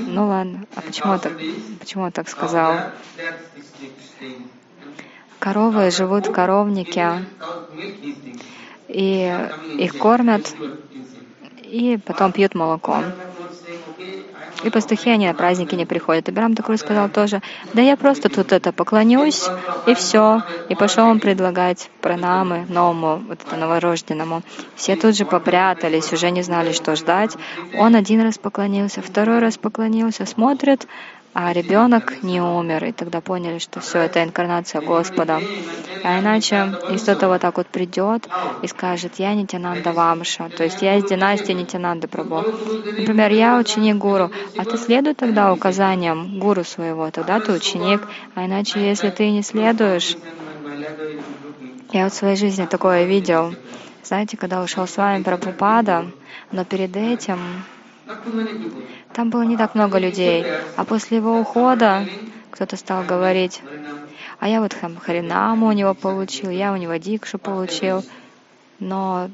Ну 0.00 0.28
ладно, 0.28 0.66
а 0.74 0.82
почему 0.82 1.12
он 1.12 1.18
так, 1.18 1.32
почему 1.80 2.04
он 2.04 2.12
так 2.12 2.28
сказал? 2.28 2.78
Коровы 5.38 5.90
живут 5.90 6.26
в 6.26 6.32
коровнике, 6.32 7.24
и 8.88 9.48
их 9.78 9.96
кормят, 9.96 10.54
и 11.62 11.98
потом 12.04 12.32
пьют 12.32 12.54
молоко. 12.54 13.02
И 14.64 14.70
пастухи, 14.70 15.10
они 15.10 15.26
на 15.26 15.34
праздники 15.34 15.74
не 15.74 15.84
приходят. 15.84 16.28
И 16.28 16.32
Брам 16.32 16.54
Такур 16.54 16.78
сказал 16.78 17.10
тоже, 17.10 17.42
да 17.74 17.82
я 17.82 17.96
просто 17.96 18.30
тут 18.30 18.50
это 18.52 18.72
поклонюсь, 18.72 19.44
и 19.86 19.94
все. 19.94 20.42
И 20.70 20.74
пошел 20.74 21.06
он 21.06 21.20
предлагать 21.20 21.90
пранамы 22.00 22.64
новому, 22.68 23.22
вот 23.28 23.38
это 23.46 23.56
новорожденному. 23.56 24.42
Все 24.74 24.96
тут 24.96 25.16
же 25.16 25.26
попрятались, 25.26 26.12
уже 26.12 26.30
не 26.30 26.42
знали, 26.42 26.72
что 26.72 26.96
ждать. 26.96 27.36
Он 27.76 27.94
один 27.94 28.22
раз 28.22 28.38
поклонился, 28.38 29.02
второй 29.02 29.38
раз 29.38 29.58
поклонился, 29.58 30.24
смотрит, 30.24 30.86
а 31.34 31.52
ребенок 31.52 32.22
не 32.22 32.40
умер. 32.40 32.84
И 32.84 32.92
тогда 32.92 33.20
поняли, 33.20 33.58
что 33.58 33.80
все 33.80 33.98
это 33.98 34.22
инкарнация 34.22 34.80
Господа. 34.80 35.40
А 36.04 36.20
иначе, 36.20 36.72
кто-то 36.96 37.28
вот 37.28 37.40
так 37.40 37.56
вот 37.56 37.66
придет 37.66 38.28
и 38.62 38.68
скажет, 38.68 39.14
я 39.18 39.34
Нитянанда 39.34 39.92
Вамша, 39.92 40.48
то 40.48 40.62
есть 40.62 40.80
я 40.80 40.96
из 40.96 41.04
династии 41.04 41.52
Нитянанды 41.52 42.06
Прабhu. 42.06 42.42
Например, 42.98 43.32
я 43.32 43.58
ученик 43.58 43.96
гуру, 43.96 44.30
а 44.56 44.64
ты 44.64 44.78
следуй 44.78 45.14
тогда 45.14 45.52
указаниям 45.52 46.38
гуру 46.38 46.62
своего, 46.64 47.10
тогда 47.10 47.40
ты 47.40 47.52
ученик. 47.52 48.02
А 48.34 48.46
иначе, 48.46 48.86
если 48.86 49.10
ты 49.10 49.30
не 49.30 49.42
следуешь, 49.42 50.16
я 51.92 52.04
вот 52.04 52.12
в 52.12 52.16
своей 52.16 52.36
жизни 52.36 52.66
такое 52.66 53.04
видел. 53.04 53.54
Знаете, 54.04 54.36
когда 54.36 54.62
ушел 54.62 54.86
с 54.86 54.96
вами 54.96 55.22
Прабхупада, 55.22 56.06
но 56.52 56.64
перед 56.64 56.94
этим 56.96 57.38
там 59.14 59.30
было 59.30 59.42
не 59.42 59.56
так 59.56 59.74
много 59.74 59.98
людей. 59.98 60.44
А 60.76 60.84
после 60.84 61.18
его 61.18 61.38
ухода 61.38 62.06
кто-то 62.50 62.76
стал 62.76 63.04
говорить, 63.04 63.62
а 64.40 64.48
я 64.48 64.60
вот 64.60 64.74
Харинаму 64.74 65.68
у 65.68 65.72
него 65.72 65.94
получил, 65.94 66.50
я 66.50 66.72
у 66.72 66.76
него 66.76 66.96
Дикшу 66.96 67.38
получил. 67.38 68.04
Но, 68.80 69.30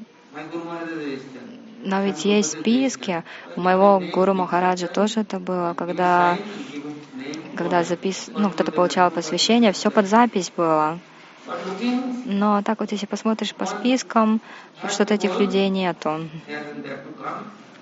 но 1.82 2.02
ведь 2.04 2.24
есть 2.24 2.52
списки. 2.52 3.24
У 3.56 3.60
моего 3.60 4.00
Гуру 4.12 4.34
Махараджа 4.34 4.86
тоже 4.86 5.20
это 5.20 5.40
было, 5.40 5.74
когда, 5.74 6.38
когда 7.56 7.82
запис... 7.82 8.30
ну, 8.36 8.50
кто-то 8.50 8.70
получал 8.70 9.10
посвящение, 9.10 9.72
все 9.72 9.90
под 9.90 10.06
запись 10.06 10.52
было. 10.54 10.98
Но 12.26 12.62
так 12.62 12.80
вот, 12.80 12.92
если 12.92 13.06
посмотришь 13.06 13.54
по 13.54 13.66
спискам, 13.66 14.40
что-то 14.88 15.14
этих 15.14 15.40
людей 15.40 15.68
нету. 15.68 16.28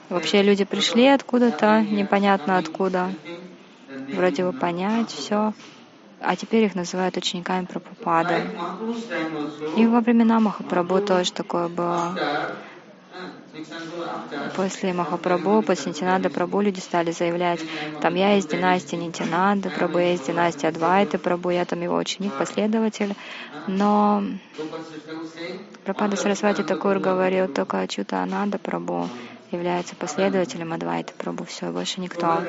Вообще 0.09 0.43
люди 0.43 0.65
пришли 0.65 1.07
откуда-то, 1.07 1.83
непонятно 1.83 2.57
откуда, 2.57 3.15
вроде 4.13 4.45
бы 4.45 4.53
понять 4.53 5.11
все, 5.11 5.53
а 6.21 6.35
теперь 6.35 6.65
их 6.65 6.75
называют 6.75 7.17
учениками 7.19 7.67
Прабхупады. 7.67 8.43
И 9.77 9.87
во 9.87 10.01
времена 10.01 10.41
Махапрабху 10.41 11.01
тоже 11.01 11.33
такое 11.33 11.69
было. 11.69 12.19
После 14.57 14.95
Махапрабху, 14.95 15.63
после 15.63 15.93
Нитинада 15.93 16.31
Прабху 16.31 16.63
люди 16.63 16.81
стали 16.81 17.11
заявлять, 17.11 17.61
там 18.01 18.15
я 18.15 18.39
из 18.39 18.47
династии 18.47 18.97
Нитинада 18.97 19.69
Прабху, 19.69 19.99
я 19.99 20.15
из 20.15 20.21
династии 20.21 20.67
Адвайты 20.67 21.19
Прабху, 21.19 21.51
я 21.51 21.67
там 21.67 21.83
его 21.83 21.97
ученик, 21.97 22.33
последователь. 22.33 23.15
Но 23.67 24.23
Прабхада 25.85 26.17
Сарасвати 26.17 26.63
Такур 26.63 26.99
говорил 26.99 27.47
только 27.49 27.81
Ачута 27.81 28.23
Ананда 28.23 28.59
Прабху 28.59 29.09
является 29.51 29.97
последователем 29.97 30.73
Адвайта 30.73 31.13
Прабу, 31.15 31.45
все, 31.45 31.71
больше 31.71 32.01
никто. 32.01 32.43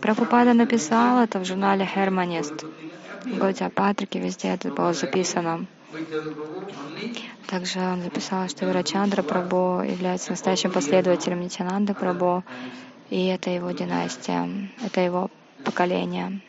Прабхупада 0.00 0.54
написал 0.54 1.22
это 1.22 1.38
в 1.38 1.44
журнале. 1.44 1.88
В 3.24 3.38
Гауди 3.38 3.68
Патрике 3.68 4.18
везде 4.18 4.48
это 4.48 4.70
было 4.70 4.92
записано. 4.92 5.66
Также 7.46 7.80
он 7.80 8.02
записал, 8.02 8.48
что 8.48 8.64
Вирачандра 8.64 9.22
Прабу 9.22 9.82
является 9.82 10.30
настоящим 10.30 10.70
последователем 10.70 11.40
Нитянанда 11.40 11.94
Прабу, 11.94 12.44
и 13.10 13.26
это 13.26 13.50
его 13.50 13.72
династия, 13.72 14.48
это 14.84 15.00
его 15.00 15.30
поколение. 15.64 16.40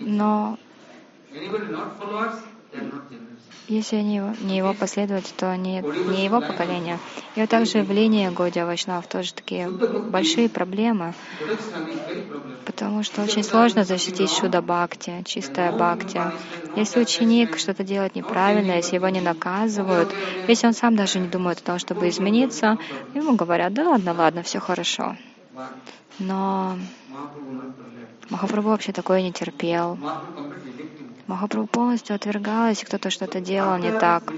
Но 0.00 0.56
если 3.68 3.96
они 3.96 4.16
его, 4.16 4.34
не 4.40 4.56
его 4.56 4.74
последователи, 4.74 5.32
то 5.36 5.56
не, 5.56 5.84
не 6.06 6.24
его 6.24 6.40
поколение. 6.40 6.98
И 7.36 7.40
вот 7.40 7.48
также 7.48 7.82
в 7.82 7.90
линии 7.90 8.28
Годя 8.28 8.66
Вайшнав 8.66 9.06
тоже 9.06 9.32
такие 9.32 9.68
большие 10.10 10.48
проблемы, 10.48 11.14
потому 12.64 13.02
что 13.02 13.22
очень 13.22 13.42
сложно 13.42 13.84
защитить 13.84 14.30
Шуда 14.32 14.60
Бхакти, 14.62 15.22
чистая 15.24 15.72
Бхакти. 15.72 16.20
Если 16.74 17.00
ученик 17.00 17.56
что-то 17.56 17.84
делает 17.84 18.14
неправильно, 18.14 18.72
если 18.76 18.96
его 18.96 19.08
не 19.08 19.20
наказывают, 19.20 20.08
если 20.46 20.66
он 20.66 20.72
сам 20.72 20.96
даже 20.96 21.18
не 21.18 21.28
думает 21.28 21.58
о 21.58 21.62
том, 21.62 21.78
чтобы 21.78 22.08
измениться, 22.08 22.76
ему 23.14 23.36
говорят, 23.36 23.72
да 23.74 23.88
ладно, 23.90 24.12
ладно, 24.12 24.42
все 24.42 24.60
хорошо. 24.60 25.16
Но 26.18 26.76
Махапрабху 28.30 28.70
вообще 28.70 28.92
такое 28.92 29.22
не 29.22 29.32
терпел. 29.32 29.98
Махапрабху 31.30 31.68
полностью 31.68 32.16
отвергал, 32.16 32.68
если 32.70 32.84
кто-то 32.86 33.08
что-то 33.08 33.40
делал 33.40 33.78
не 33.78 33.92
так. 33.92 34.32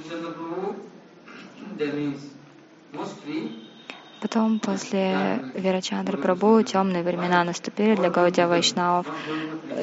Потом, 4.20 4.60
после 4.60 5.40
Вирачандра 5.54 6.18
Прабху, 6.18 6.62
темные 6.62 7.02
времена 7.02 7.44
наступили 7.44 7.94
для 7.96 8.10
Гаудия 8.10 8.46
Вайшнавов. 8.46 9.06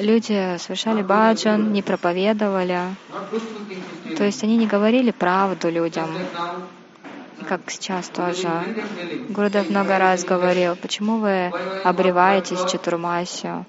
Люди 0.00 0.56
совершали 0.58 1.02
баджан, 1.02 1.72
не 1.72 1.82
проповедовали. 1.82 2.80
То 4.16 4.24
есть 4.24 4.44
они 4.44 4.56
не 4.56 4.68
говорили 4.68 5.10
правду 5.10 5.68
людям, 5.68 6.08
как 7.48 7.60
сейчас 7.72 8.08
тоже. 8.08 8.50
Гурудев 9.30 9.68
много 9.68 9.98
раз 9.98 10.24
говорил, 10.24 10.76
почему 10.76 11.18
вы 11.18 11.52
обреваетесь 11.82 12.64
чатурмасию? 12.70 13.66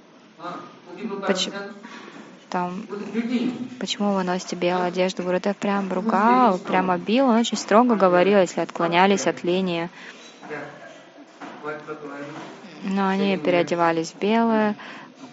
Почему? 1.26 1.56
Там, 2.52 2.86
почему 3.80 4.14
вы 4.14 4.24
носите 4.24 4.56
белую 4.56 4.88
одежду. 4.88 5.24
Гурудев 5.24 5.56
прям 5.58 5.92
ругал, 5.92 6.58
прямо 6.60 6.98
бил, 6.98 7.28
он 7.28 7.38
очень 7.38 7.58
строго 7.58 7.96
говорил, 7.96 8.40
если 8.40 8.62
отклонялись 8.62 9.26
от 9.26 9.44
линии. 9.44 9.90
Но 12.84 13.08
они 13.08 13.38
переодевались 13.38 14.12
в 14.12 14.20
белое. 14.20 14.76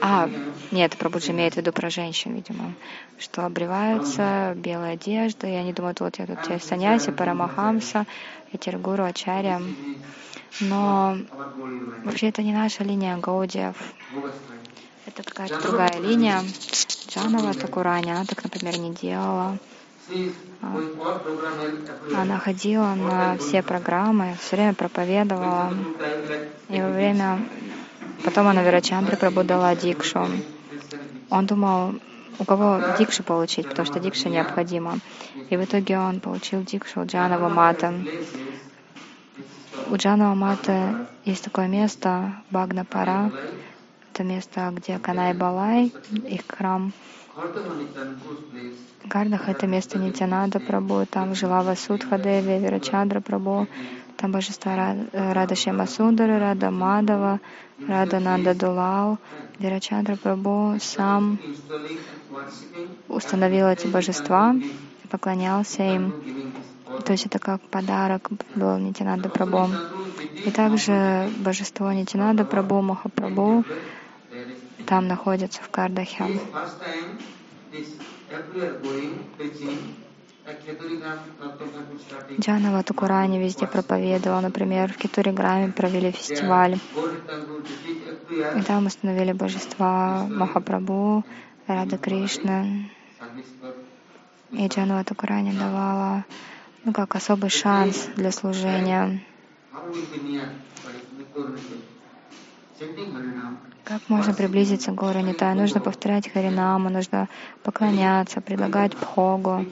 А, 0.01 0.31
нет, 0.71 0.97
Прабуджи 0.97 1.33
имеет 1.33 1.55
в 1.55 1.57
виду 1.57 1.73
про 1.73 1.91
женщин, 1.91 2.35
видимо, 2.35 2.73
что 3.19 3.45
обреваются 3.45 4.55
белой 4.55 4.93
одеждой, 4.93 5.55
и 5.55 5.57
они 5.57 5.73
думают, 5.73 5.99
вот 5.99 6.19
я 6.21 6.27
тут 6.27 6.49
я 6.49 6.61
саньяси, 6.61 7.11
парамахамса, 7.11 8.07
я 8.53 8.59
Тиргуру, 8.59 9.05
Ачарья. 9.05 9.61
Но 10.61 11.19
вообще 12.05 12.29
это 12.29 12.43
не 12.43 12.53
наша 12.53 12.85
линия 12.85 13.17
Гаудиев. 13.17 13.77
Это 15.09 15.23
какая-то 15.23 15.63
другая 15.63 16.01
линия. 16.01 16.43
Джанова 17.09 17.55
Такурани, 17.55 18.11
она 18.11 18.27
так, 18.27 18.45
например, 18.45 18.79
не 18.79 18.93
делала. 18.93 19.57
А, 20.61 21.21
она 22.15 22.39
ходила 22.39 22.95
на 22.95 23.39
все 23.39 23.63
программы, 23.63 24.37
все 24.39 24.57
время 24.57 24.75
проповедовала. 24.75 25.73
И 26.69 26.79
во 26.79 26.91
время... 26.91 27.39
Потом 28.23 28.49
она 28.49 28.63
Верачандре 28.63 29.17
пробудала 29.17 29.75
дикшу. 29.75 30.29
Он 31.31 31.47
думал, 31.47 31.95
у 32.39 32.45
кого 32.45 32.79
дикшу 32.99 33.23
получить, 33.23 33.67
потому 33.67 33.87
что 33.87 34.01
дикша 34.01 34.29
необходима. 34.29 34.99
И 35.49 35.57
в 35.57 35.65
итоге 35.65 35.99
он 35.99 36.21
получил 36.21 36.63
дикшу 36.63 37.01
у 37.01 37.07
Джанова 37.07 37.49
Мата. 37.49 37.95
У 39.91 39.97
Джанова 39.97 40.35
Мата 40.35 41.07
есть 41.25 41.45
такое 41.45 41.67
место, 41.67 42.35
Багнапара, 42.51 43.33
это 44.19 44.27
место, 44.27 44.73
где 44.75 44.99
Канай 44.99 45.33
Балай, 45.33 45.93
их 46.27 46.41
храм. 46.49 46.93
Гардах— 49.05 49.43
это 49.49 49.69
место 49.69 49.97
Нитянада 49.97 50.59
Прабу, 50.59 51.07
там 51.07 51.37
жила 51.37 51.63
Васудха 51.63 52.19
Деви, 52.19 52.59
Вирачандра 52.59 53.21
Прабу, 53.21 53.69
там 54.17 54.33
божества 54.33 54.97
Рада 55.13 55.55
Шема 55.55 55.87
Сундара, 55.87 56.41
Рада 56.41 56.73
Мадава, 56.73 57.39
Рада 57.87 58.19
Нанда 58.19 58.55
Дулал. 58.55 59.19
Вирачандра 59.61 60.17
Прабу 60.17 60.75
сам 60.81 61.39
установил 63.07 63.69
эти 63.69 63.87
божества, 63.87 64.57
поклонялся 65.11 65.85
им. 65.85 66.13
То 67.05 67.13
есть 67.13 67.27
это 67.27 67.39
как 67.39 67.61
подарок 67.61 68.31
был 68.57 68.79
Нитянада 68.79 69.29
Прабу. 69.29 69.69
И 70.45 70.51
также 70.51 71.31
божество 71.39 71.93
Нитянада 71.93 72.45
Прабу, 72.45 72.83
Махапрабу, 72.83 73.65
там 74.89 75.07
находится 75.07 75.63
в 75.63 75.69
Кардахе. 75.69 76.25
Джанава 82.41 82.83
Тукурани 82.83 83.39
везде 83.39 83.67
проповедовал. 83.67 84.41
Например, 84.41 84.91
в 84.91 84.97
Китуриграме 84.97 85.73
провели 85.73 86.11
фестиваль. 86.11 86.79
И 88.57 88.63
там 88.63 88.87
установили 88.87 89.33
божества 89.33 90.27
Махапрабху, 90.31 91.23
Рада 91.67 91.99
Кришна. 91.99 92.65
И 94.53 94.67
Джанава 94.69 95.05
Тукурани 95.05 95.53
давала 95.53 96.25
ну, 96.85 96.95
как 96.95 97.15
особый 97.15 97.51
шанс 97.51 98.09
для 98.17 98.33
служения. 98.33 99.21
Как 103.89 104.03
можно 104.11 104.35
приблизиться 104.35 104.93
к 104.93 104.97
Гору 104.97 105.21
Нитай? 105.21 105.55
Нужно 105.55 105.81
повторять 105.81 106.31
Харинаму, 106.31 106.91
нужно 106.91 107.27
поклоняться, 107.63 108.43
предлагать 108.43 108.95
Бхогу, 108.95 109.65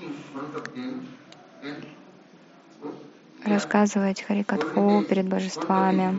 рассказывать 3.45 4.23
Харикатху 4.23 5.05
перед 5.07 5.29
божествами. 5.29 6.19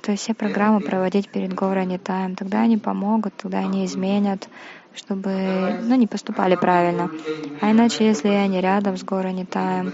То 0.00 0.12
есть 0.12 0.22
все 0.22 0.32
программы 0.32 0.80
проводить 0.80 1.28
перед 1.28 1.52
Гора 1.52 1.84
Нитаем. 1.84 2.34
Тогда 2.34 2.62
они 2.62 2.78
помогут, 2.78 3.34
тогда 3.36 3.58
они 3.58 3.84
изменят, 3.84 4.48
чтобы 4.94 5.80
ну, 5.82 5.94
не 5.96 6.06
поступали 6.06 6.56
правильно. 6.56 7.10
А 7.60 7.70
иначе, 7.70 8.06
если 8.06 8.28
они 8.28 8.60
рядом 8.60 8.96
с 8.96 9.02
Гора 9.02 9.32
Нитаем, 9.32 9.92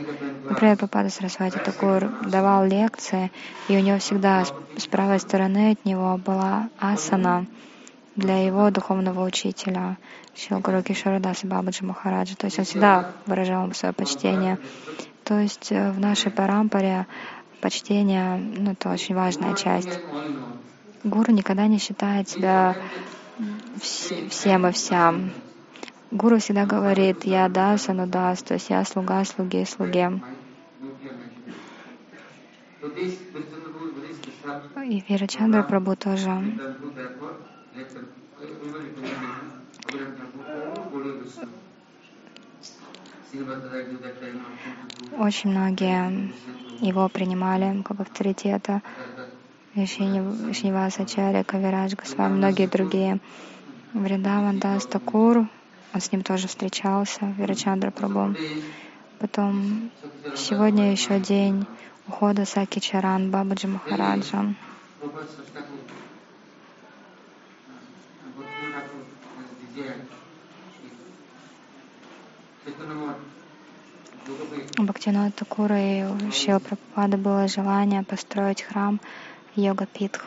например, 0.48 0.76
Папада 0.76 1.10
Сарасвати 1.10 1.58
Такур 1.58 2.08
давал 2.26 2.66
лекции, 2.66 3.30
и 3.68 3.76
у 3.76 3.80
него 3.80 3.98
всегда 3.98 4.44
с 4.76 4.86
правой 4.86 5.20
стороны 5.20 5.72
от 5.72 5.84
него 5.84 6.18
была 6.18 6.68
асана 6.78 7.46
для 8.16 8.44
его 8.44 8.70
духовного 8.70 9.24
учителя, 9.24 9.96
Шилгуру 10.34 10.82
Кишарадаса 10.82 11.46
Бабаджи 11.46 11.84
Махараджа. 11.84 12.36
То 12.36 12.46
есть 12.46 12.58
он 12.58 12.64
всегда 12.64 13.12
выражал 13.26 13.64
ему 13.64 13.74
свое 13.74 13.92
почтение. 13.92 14.58
То 15.24 15.38
есть 15.38 15.70
э, 15.70 15.90
в 15.90 16.00
нашей 16.00 16.30
парампаре 16.30 17.06
почтение 17.60 18.36
ну, 18.36 18.72
это 18.72 18.90
очень 18.90 19.14
важная 19.14 19.54
часть. 19.54 20.00
Гуру 21.04 21.32
никогда 21.32 21.66
не 21.66 21.78
считает 21.78 22.28
себя 22.28 22.76
всем 23.80 24.66
и 24.66 24.72
вся. 24.72 25.14
Гуру 26.10 26.38
всегда 26.38 26.66
говорит, 26.66 27.24
я 27.24 27.48
даса, 27.48 27.92
но 27.92 28.06
дас, 28.06 28.42
то 28.42 28.54
есть 28.54 28.70
я 28.70 28.84
слуга, 28.84 29.24
слуги, 29.24 29.64
слуге. 29.64 30.20
И 34.76 35.04
Вирачандра 35.08 35.62
Прабhu 35.62 35.94
тоже 35.94 36.30
очень 45.16 45.50
многие 45.50 46.32
его 46.80 47.08
принимали 47.08 47.82
как 47.82 48.00
авторитета. 48.00 48.82
Шриваса 49.74 51.06
Чаря, 51.06 51.44
Кавирадж 51.44 51.94
Госвами, 51.94 52.34
многие 52.34 52.66
другие. 52.66 53.20
Вриндаван 53.92 54.58
Дас 54.58 54.84
Такур, 54.86 55.46
он 55.94 56.00
с 56.00 56.10
ним 56.10 56.22
тоже 56.22 56.48
встречался, 56.48 57.32
Вирачандра 57.38 57.90
Прабhu. 57.90 58.36
Потом 59.20 59.90
сегодня 60.34 60.90
еще 60.90 61.20
день 61.20 61.66
ухода 62.08 62.46
Саки 62.46 62.80
Чаран, 62.80 63.30
Бабаджи 63.30 63.68
Махараджа. 63.68 64.54
У 74.78 75.30
Такура 75.32 75.76
и 75.78 76.30
Шила 76.32 76.58
Прабхупада 76.58 77.16
было 77.16 77.46
желание 77.48 78.02
построить 78.02 78.62
храм 78.62 79.00
Йога 79.56 79.86
Питх 79.86 80.24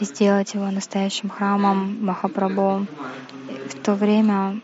и 0.00 0.04
сделать 0.04 0.54
его 0.54 0.70
настоящим 0.70 1.28
храмом 1.30 2.04
Махапрабху. 2.04 2.86
В 3.70 3.74
то 3.82 3.94
время 3.94 4.60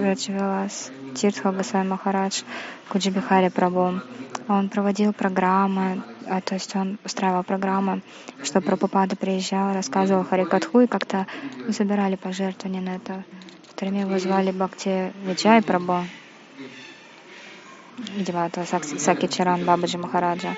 Раджвилас 0.00 0.90
Тиртха 1.14 1.52
Гасай 1.52 1.84
Махарадж 1.84 2.42
Куджибихари 2.88 3.48
Прабху. 3.48 4.00
Он 4.48 4.68
проводил 4.68 5.12
программы, 5.12 6.02
а, 6.26 6.40
то 6.40 6.54
есть 6.54 6.74
он 6.74 6.98
устраивал 7.04 7.42
программы, 7.42 8.02
что 8.42 8.60
Прабхупада 8.60 9.16
приезжал, 9.16 9.74
рассказывал 9.74 10.24
Харикатху, 10.24 10.80
и 10.80 10.86
как-то 10.86 11.26
собирали 11.70 12.16
пожертвования 12.16 12.80
на 12.80 12.96
это. 12.96 13.24
В 13.70 13.74
то 13.74 13.84
время 13.84 14.02
его 14.02 14.18
звали 14.18 14.50
Бхакти 14.50 15.12
Виджай 15.26 15.62
Прабху, 15.62 16.04
видимо, 18.16 18.46
это 18.46 18.64
Саки 18.64 19.26
Чаран 19.26 19.64
Бабаджи 19.64 19.98
Махараджа. 19.98 20.54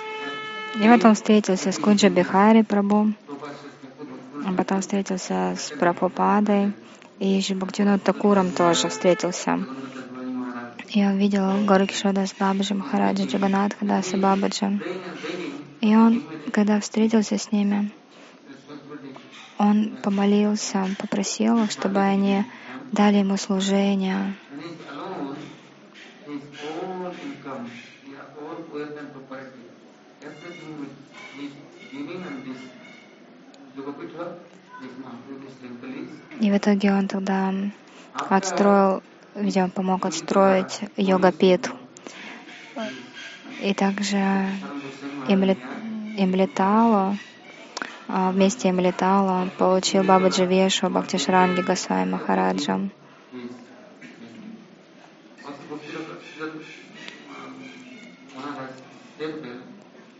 И 0.81 0.89
вот 0.89 1.05
он 1.05 1.15
встретился 1.15 1.73
с 1.73 1.79
Куджа 1.79 2.09
Бихари 2.09 2.63
Прабху, 2.63 3.13
а 4.47 4.53
потом 4.53 4.81
встретился 4.81 5.57
с 5.59 5.73
Прабхупадой, 5.79 6.73
и 7.19 7.43
Бхактинот 7.55 8.03
Такуром 8.03 8.53
тоже 8.53 8.89
встретился. 8.89 9.59
И 10.89 11.05
он 11.05 11.19
видел 11.19 11.65
Горакишодас 11.65 12.35
Бабаджи 12.39 12.75
Махараджа, 12.75 13.25
Джаганатха 13.25 13.85
Даса 13.85 14.17
Бабаджа. 14.17 14.79
И 15.81 15.95
он, 15.95 16.23
когда 16.53 16.81
встретился 16.81 17.39
с 17.39 17.53
ними, 17.53 17.91
он 19.59 19.97
помолился, 20.03 20.87
попросил 20.99 21.63
их, 21.65 21.71
чтобы 21.71 22.01
они 22.01 22.45
дали 22.93 23.19
ему 23.19 23.37
служение. 23.37 24.35
И 36.41 36.51
в 36.51 36.57
итоге 36.57 36.93
он 36.93 37.09
тогда 37.09 37.53
отстроил 38.29 39.03
где 39.35 39.63
он 39.63 39.71
помог 39.71 40.07
отстроить 40.07 40.81
йога-пит. 40.97 41.71
И 43.63 43.75
также 43.75 44.17
Имлетало, 46.17 47.17
а, 48.09 48.33
вместе 48.33 48.71
Имлетало 48.71 49.49
получил 49.59 50.03
Бабаджи 50.03 50.45
Вешу 50.45 50.91
Бхактишранги 50.91 51.63
Госвами 51.63 52.11
Махараджа. 52.11 52.91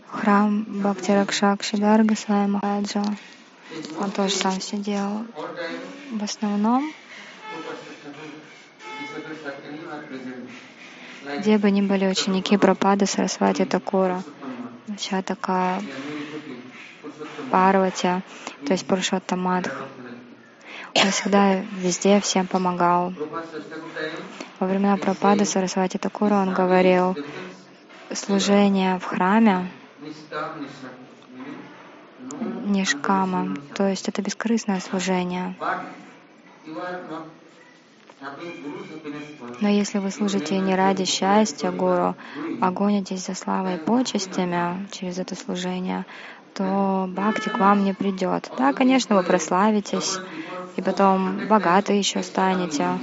Храм 0.07 0.65
Бхактиракшак 0.83 1.63
Шидар 1.63 2.03
Госвами 2.05 2.51
Махараджа. 2.53 3.05
Он 3.99 4.11
тоже 4.11 4.35
сам 4.35 4.59
все 4.59 4.77
делал. 4.77 5.25
В 6.11 6.23
основном 6.23 6.93
где 11.39 11.59
бы 11.59 11.71
ни 11.71 11.81
были 11.83 12.07
ученики 12.07 12.57
Пропада 12.57 13.07
Сарасвати 13.07 13.65
Такура, 13.65 14.23
такая 15.27 15.83
Парвати, 17.51 18.23
то 18.67 18.73
есть 18.73 18.87
Пурушоттамадх. 18.87 19.71
Он 20.95 21.11
всегда 21.11 21.57
везде 21.79 22.21
всем 22.21 22.47
помогал. 22.47 23.13
Во 24.59 24.67
времена 24.67 24.97
Пропада 24.97 25.45
Сарасвати 25.45 25.99
Такура 25.99 26.35
он 26.35 26.53
говорил, 26.53 27.17
служение 28.15 28.99
в 28.99 29.05
храме 29.05 29.71
нишкама, 32.41 33.55
то 33.75 33.87
есть 33.87 34.09
это 34.09 34.23
бескорыстное 34.23 34.81
служение. 34.81 35.57
Но 39.61 39.69
если 39.69 39.99
вы 39.99 40.11
служите 40.11 40.59
не 40.59 40.75
ради 40.75 41.05
счастья 41.05 41.71
Гуру, 41.71 42.17
а 42.61 42.71
гонитесь 42.71 43.27
за 43.27 43.35
славой 43.35 43.75
и 43.75 43.79
почестями 43.79 44.89
через 44.91 45.19
это 45.19 45.35
служение, 45.35 46.07
то 46.55 47.07
бхакти 47.09 47.49
к 47.51 47.59
вам 47.59 47.85
не 47.85 47.93
придет. 47.95 48.51
Да, 48.57 48.73
конечно, 48.73 49.17
вы 49.17 49.23
прославитесь, 49.23 50.21
и 50.77 50.83
потом 50.83 51.47
богаты 51.47 51.93
еще 51.93 52.23
станете 52.23 53.01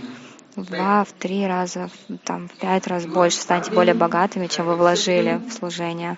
два, 0.64 1.04
в 1.04 1.12
три 1.14 1.46
раза, 1.46 1.90
там, 2.24 2.48
в 2.48 2.54
пять 2.54 2.88
раз 2.88 3.06
больше 3.06 3.38
станете 3.38 3.72
более 3.72 3.94
богатыми, 3.94 4.48
чем 4.48 4.66
вы 4.66 4.76
вложили 4.76 5.42
в 5.48 5.52
служение. 5.54 6.18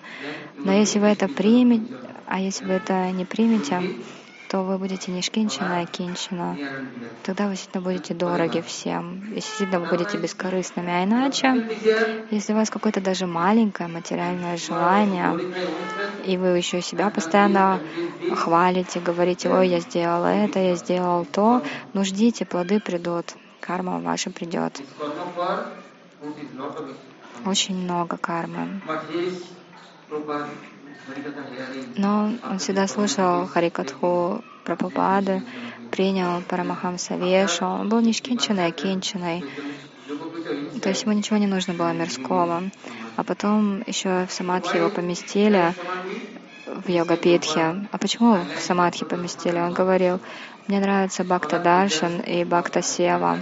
Но 0.56 0.72
если 0.72 0.98
вы 0.98 1.06
это 1.06 1.28
примете, 1.28 1.92
а 2.26 2.40
если 2.40 2.64
вы 2.64 2.74
это 2.74 3.10
не 3.10 3.24
примете, 3.24 3.82
то 4.50 4.62
вы 4.62 4.78
будете 4.78 5.12
не 5.12 5.22
шкинчина, 5.22 5.80
а 5.80 5.86
кинчина. 5.86 6.56
Тогда 7.22 7.44
вы 7.44 7.52
действительно 7.52 7.84
будете 7.84 8.14
дороги 8.14 8.60
всем, 8.60 9.22
если 9.28 9.34
действительно 9.34 9.78
вы 9.78 9.88
будете 9.88 10.18
бескорыстными. 10.18 10.90
А 10.90 11.04
иначе, 11.04 11.68
если 12.32 12.52
у 12.52 12.56
вас 12.56 12.68
какое-то 12.68 13.00
даже 13.00 13.26
маленькое 13.26 13.88
материальное 13.88 14.56
желание, 14.56 15.38
и 16.26 16.36
вы 16.36 16.58
еще 16.58 16.82
себя 16.82 17.10
постоянно 17.10 17.78
хвалите, 18.34 18.98
говорите, 18.98 19.48
ой, 19.50 19.68
я 19.68 19.78
сделал 19.78 20.24
это, 20.24 20.58
я 20.58 20.74
сделал 20.74 21.24
то, 21.24 21.62
ну 21.92 22.04
ждите, 22.04 22.44
плоды 22.44 22.80
придут, 22.80 23.36
карма 23.60 24.00
ваша 24.00 24.30
придет. 24.30 24.80
Очень 27.46 27.76
много 27.76 28.16
кармы. 28.16 28.80
Но 31.96 32.32
он 32.50 32.58
всегда 32.58 32.86
слушал 32.86 33.46
Харикатху 33.46 34.42
Прабхупады, 34.64 35.42
принял 35.90 36.42
Парамахамса 36.42 37.14
Вешу. 37.16 37.64
Он 37.64 37.88
был 37.88 38.00
не 38.00 38.12
шкинчиной, 38.12 38.66
а 38.66 38.70
кинчиной. 38.70 39.44
То 40.82 40.88
есть 40.88 41.02
ему 41.02 41.12
ничего 41.12 41.36
не 41.38 41.46
нужно 41.46 41.74
было 41.74 41.92
мирского. 41.92 42.62
А 43.16 43.24
потом 43.24 43.82
еще 43.86 44.26
в 44.26 44.32
Самадхи 44.32 44.76
его 44.76 44.90
поместили 44.90 45.74
в 46.66 46.88
йога-питхе. 46.88 47.88
А 47.90 47.98
почему 47.98 48.38
в 48.56 48.60
Самадхи 48.60 49.04
поместили? 49.04 49.58
Он 49.58 49.72
говорил, 49.72 50.20
мне 50.70 50.78
нравится 50.78 51.24
Бхакта 51.24 51.58
Даршан 51.58 52.20
и 52.20 52.44
Бхакта 52.44 52.80
Сева. 52.80 53.40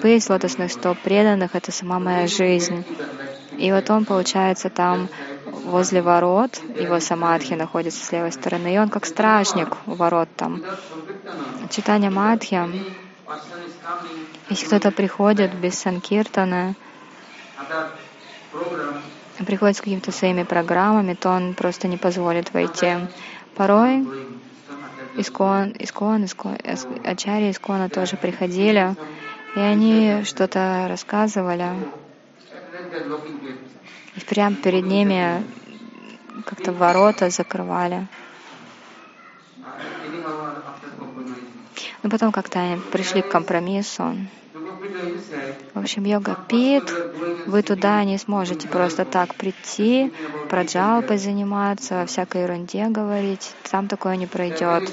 Пояс 0.00 0.28
лотосных 0.28 0.70
стоп 0.70 0.96
преданных— 1.00 1.50
это 1.56 1.72
сама 1.72 1.98
моя 1.98 2.28
жизнь. 2.28 2.84
И 3.58 3.72
вот 3.72 3.90
он, 3.90 4.04
получается, 4.04 4.70
там 4.70 5.08
возле 5.64 6.00
ворот, 6.00 6.60
его 6.78 7.00
самадхи 7.00 7.54
находится 7.54 8.04
с 8.04 8.12
левой 8.12 8.30
стороны, 8.30 8.76
и 8.76 8.78
он 8.78 8.90
как 8.90 9.06
стражник 9.06 9.76
у 9.86 9.94
ворот 9.94 10.28
там. 10.36 10.62
Читание 11.68 12.10
Мадхи, 12.10 12.60
если 14.50 14.66
кто-то 14.66 14.92
приходит 14.92 15.52
без 15.54 15.80
санкиртана, 15.80 16.76
приходит 19.44 19.76
с 19.76 19.80
какими-то 19.80 20.12
своими 20.12 20.44
программами, 20.44 21.14
то 21.14 21.30
он 21.30 21.54
просто 21.54 21.88
не 21.88 21.96
позволит 21.96 22.54
войти. 22.54 22.94
Порой 23.56 24.06
Искон, 25.16 25.74
Искон, 25.78 26.24
Искон, 26.24 26.56
Ачарьи 27.04 27.50
Искона 27.50 27.88
тоже 27.88 28.16
приходили, 28.16 28.94
и 29.54 29.60
они 29.60 30.22
что-то 30.24 30.86
рассказывали. 30.88 31.70
И 34.16 34.20
прямо 34.20 34.56
перед 34.56 34.84
ними 34.84 35.42
как-то 36.44 36.72
ворота 36.72 37.30
закрывали. 37.30 38.06
Но 42.02 42.10
потом 42.10 42.32
как-то 42.32 42.60
они 42.60 42.80
пришли 42.92 43.22
к 43.22 43.28
компромиссу. 43.28 44.16
В 45.74 45.78
общем, 45.78 46.04
йога 46.04 46.36
пит, 46.48 46.92
вы 47.46 47.62
туда 47.62 48.02
не 48.04 48.18
сможете 48.18 48.68
просто 48.68 49.04
так 49.04 49.34
прийти, 49.34 50.12
проджалпой 50.48 51.18
заниматься, 51.18 52.04
всякой 52.06 52.42
ерунде 52.42 52.86
говорить. 52.88 53.54
Там 53.70 53.88
такое 53.88 54.16
не 54.16 54.26
пройдет. 54.26 54.90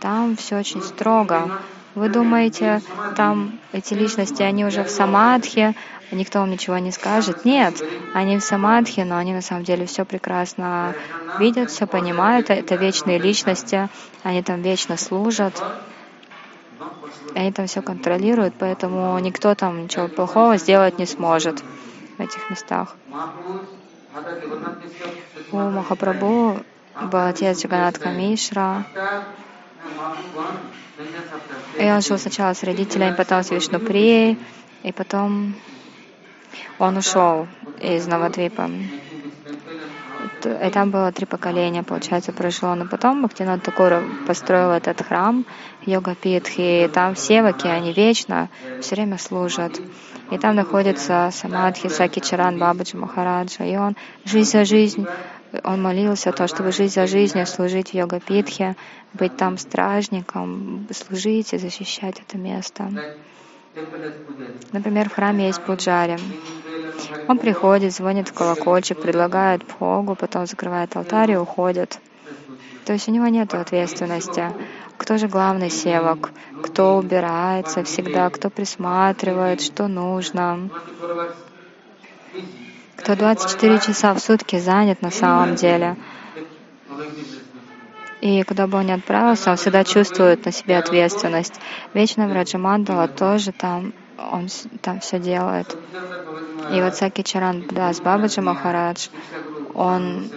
Там 0.00 0.36
все 0.36 0.58
очень 0.58 0.82
строго. 0.82 1.60
Вы 1.94 2.08
думаете, 2.08 2.82
там 3.16 3.58
эти 3.72 3.94
личности, 3.94 4.42
они 4.42 4.64
уже 4.64 4.84
в 4.84 4.90
самадхи, 4.90 5.74
никто 6.12 6.40
вам 6.40 6.50
ничего 6.50 6.76
не 6.78 6.92
скажет? 6.92 7.44
Нет, 7.44 7.82
они 8.14 8.38
в 8.38 8.42
самадхи, 8.42 9.00
но 9.00 9.16
они 9.16 9.32
на 9.32 9.40
самом 9.40 9.64
деле 9.64 9.86
все 9.86 10.04
прекрасно 10.04 10.94
видят, 11.38 11.70
все 11.70 11.86
понимают. 11.86 12.50
Это 12.50 12.74
вечные 12.74 13.18
личности, 13.18 13.88
они 14.22 14.42
там 14.42 14.62
вечно 14.62 14.96
служат. 14.96 15.62
Они 17.34 17.52
там 17.52 17.66
все 17.66 17.82
контролируют, 17.82 18.54
поэтому 18.58 19.18
никто 19.18 19.54
там 19.54 19.84
ничего 19.84 20.08
плохого 20.08 20.56
сделать 20.56 20.98
не 20.98 21.06
сможет 21.06 21.62
в 22.18 22.20
этих 22.20 22.50
местах. 22.50 22.96
У 25.52 25.56
Махапрабху 25.56 26.60
был 27.02 27.26
отец 27.26 27.62
Джаганатха 27.62 28.10
Мишра, 28.10 28.84
и 31.78 31.84
он 31.84 32.00
жил 32.00 32.18
сначала 32.18 32.54
с 32.54 32.62
родителями, 32.62 33.14
потом 33.14 33.42
с 33.42 33.50
Вишнуприей, 33.50 34.38
и 34.82 34.92
потом 34.92 35.54
он 36.78 36.96
ушел 36.96 37.46
из 37.80 38.06
Навадвипа. 38.06 38.70
И 40.46 40.70
там 40.70 40.90
было 40.90 41.12
три 41.12 41.26
поколения, 41.26 41.82
получается, 41.82 42.32
прошло. 42.32 42.74
Но 42.74 42.86
потом 42.86 43.22
Бхактинат 43.22 43.62
Такур 43.62 44.02
построил 44.26 44.70
этот 44.70 45.02
храм 45.02 45.44
Йога 45.84 46.14
Питхи, 46.14 46.84
и 46.84 46.88
там 46.88 47.14
все 47.14 47.42
ваки, 47.42 47.68
они 47.68 47.92
вечно 47.92 48.48
все 48.80 48.94
время 48.94 49.18
служат. 49.18 49.80
И 50.30 50.38
там 50.38 50.56
находится 50.56 51.30
Самадхи 51.32 51.88
Саки 51.88 52.20
Чаран 52.20 52.58
Бабаджи 52.58 52.96
Махараджа. 52.96 53.64
И 53.64 53.76
он 53.76 53.96
жизнь 54.24 54.50
за 54.50 54.64
жизнь 54.64 55.06
он 55.64 55.82
молился 55.82 56.32
то, 56.32 56.48
чтобы 56.48 56.72
жить 56.72 56.92
за 56.92 57.06
жизнью, 57.06 57.46
служить 57.46 57.90
в 57.90 57.94
йога-питхе, 57.94 58.76
быть 59.14 59.36
там 59.36 59.58
стражником, 59.58 60.86
служить 60.90 61.52
и 61.52 61.58
защищать 61.58 62.20
это 62.20 62.36
место. 62.38 62.90
Например, 64.72 65.08
в 65.08 65.14
храме 65.14 65.46
есть 65.46 65.62
пуджари. 65.62 66.18
Он 67.28 67.38
приходит, 67.38 67.92
звонит 67.92 68.28
в 68.28 68.32
колокольчик, 68.32 69.00
предлагает 69.00 69.66
пхогу, 69.66 70.14
потом 70.14 70.46
закрывает 70.46 70.96
алтарь 70.96 71.32
и 71.32 71.36
уходит. 71.36 71.98
То 72.84 72.92
есть 72.92 73.08
у 73.08 73.12
него 73.12 73.26
нет 73.26 73.54
ответственности. 73.54 74.52
Кто 74.96 75.18
же 75.18 75.28
главный 75.28 75.70
севок? 75.70 76.30
Кто 76.62 76.96
убирается 76.96 77.82
всегда? 77.84 78.30
Кто 78.30 78.48
присматривает? 78.50 79.60
Что 79.60 79.88
нужно? 79.88 80.70
кто 83.06 83.14
24 83.14 83.78
часа 83.78 84.14
в 84.14 84.18
сутки 84.18 84.58
занят 84.58 85.00
на 85.00 85.12
самом 85.12 85.54
деле. 85.54 85.96
И 88.20 88.42
куда 88.42 88.66
бы 88.66 88.78
он 88.78 88.86
ни 88.86 88.92
отправился, 88.92 89.50
он 89.50 89.56
всегда 89.56 89.84
чувствует 89.84 90.44
на 90.44 90.52
себе 90.52 90.78
ответственность. 90.78 91.54
Вечно 91.94 92.26
Враджамандала 92.28 93.08
тоже 93.08 93.52
там, 93.52 93.92
он 94.18 94.48
там 94.80 95.00
все 95.00 95.18
делает. 95.18 95.76
И 96.72 96.80
вот 96.80 96.94
Саки 96.96 97.22
Чаран 97.22 97.64
Дас 97.70 98.00
Бабаджи 98.00 98.40
Махарадж, 98.40 99.08
он 99.74 100.30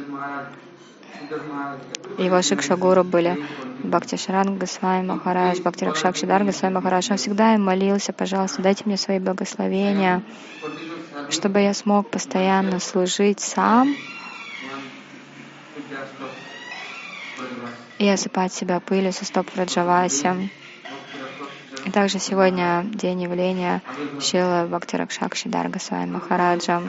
его 2.17 2.41
Шикшагуру 2.41 3.03
были 3.03 3.37
Бхакти 3.83 4.17
Шаран 4.17 4.57
Госвами 4.57 5.05
Махарадж, 5.05 5.61
Бхакти 5.61 5.85
Ракшакшидар 5.85 6.43
Госвами 6.43 6.73
Махарадж. 6.73 7.07
Он 7.11 7.17
всегда 7.17 7.55
им 7.55 7.63
молился, 7.63 8.11
пожалуйста, 8.11 8.61
дайте 8.61 8.83
мне 8.85 8.97
свои 8.97 9.19
благословения 9.19 10.21
чтобы 11.29 11.61
я 11.61 11.73
смог 11.73 12.09
постоянно 12.09 12.79
служить 12.79 13.39
сам 13.39 13.95
и 17.99 18.07
осыпать 18.07 18.53
себя 18.53 18.79
пылью 18.79 19.13
со 19.13 19.25
стоп 19.25 19.47
Раджаваси. 19.55 20.49
И 21.85 21.91
также 21.91 22.19
сегодня 22.19 22.83
день 22.85 23.23
явления 23.23 23.81
Шила 24.19 24.67
Бхактиракшакши 24.67 25.49
Дарга 25.49 25.79
Свами 25.79 26.11
Махараджа. 26.11 26.81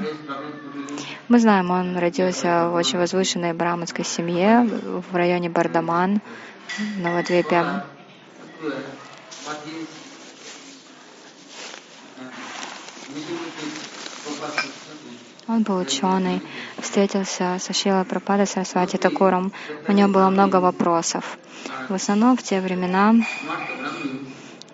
Мы 1.28 1.38
знаем, 1.38 1.70
он 1.70 1.96
родился 1.96 2.68
в 2.68 2.74
очень 2.74 2.98
возвышенной 2.98 3.52
браманской 3.52 4.04
семье 4.04 4.68
в 5.10 5.14
районе 5.14 5.48
Бардаман, 5.48 6.20
Новодвипе. 6.98 7.82
Он 15.50 15.64
был 15.64 15.78
ученый, 15.78 16.40
встретился 16.78 17.56
со 17.58 17.72
Шилой 17.72 18.04
Пропада 18.04 18.46
Сарасвати 18.46 18.98
Такуром. 18.98 19.52
У 19.88 19.92
него 19.92 20.08
было 20.08 20.30
много 20.30 20.60
вопросов. 20.60 21.38
В 21.88 21.94
основном 21.94 22.36
в 22.36 22.42
те 22.44 22.60
времена 22.60 23.16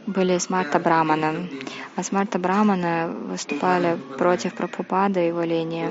были 0.06 0.36
Смарта 0.36 0.78
Браманы. 0.78 1.48
А 1.96 2.02
Смарта 2.02 2.38
Браманы 2.38 3.08
выступали 3.08 3.96
против 4.18 4.52
Прабхупада 4.52 5.20
и 5.20 5.28
его 5.28 5.44
линии. 5.44 5.88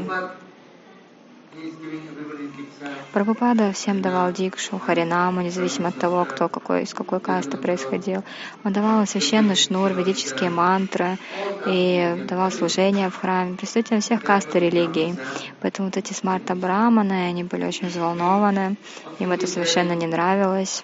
Прабхупада 3.14 3.72
всем 3.72 4.02
давал 4.02 4.32
дикшу, 4.34 4.78
харинаму, 4.78 5.42
независимо 5.42 5.88
от 5.90 5.98
того, 5.98 6.26
кто 6.26 6.50
какой, 6.50 6.84
из 6.84 6.94
какой 6.94 7.20
касты 7.20 7.58
происходил. 7.58 8.24
Он 8.64 8.74
давал 8.74 9.06
священный 9.08 9.56
шнур, 9.56 9.94
ведические 9.94 10.50
мантры 10.50 11.18
и 11.66 12.26
давал 12.28 12.52
служение 12.52 13.10
в 13.10 13.16
храме 13.16 13.56
представителям 13.56 14.02
всех 14.02 14.22
каст 14.22 14.54
и 14.56 14.60
религий. 14.60 15.16
Поэтому 15.62 15.88
вот 15.88 15.98
эти 15.98 16.14
смарта 16.14 16.56
браманы, 16.56 17.28
они 17.30 17.44
были 17.44 17.66
очень 17.66 17.88
взволнованы, 17.88 18.76
им 19.20 19.32
это 19.32 19.48
совершенно 19.48 19.94
не 19.94 20.08
нравилось. 20.08 20.84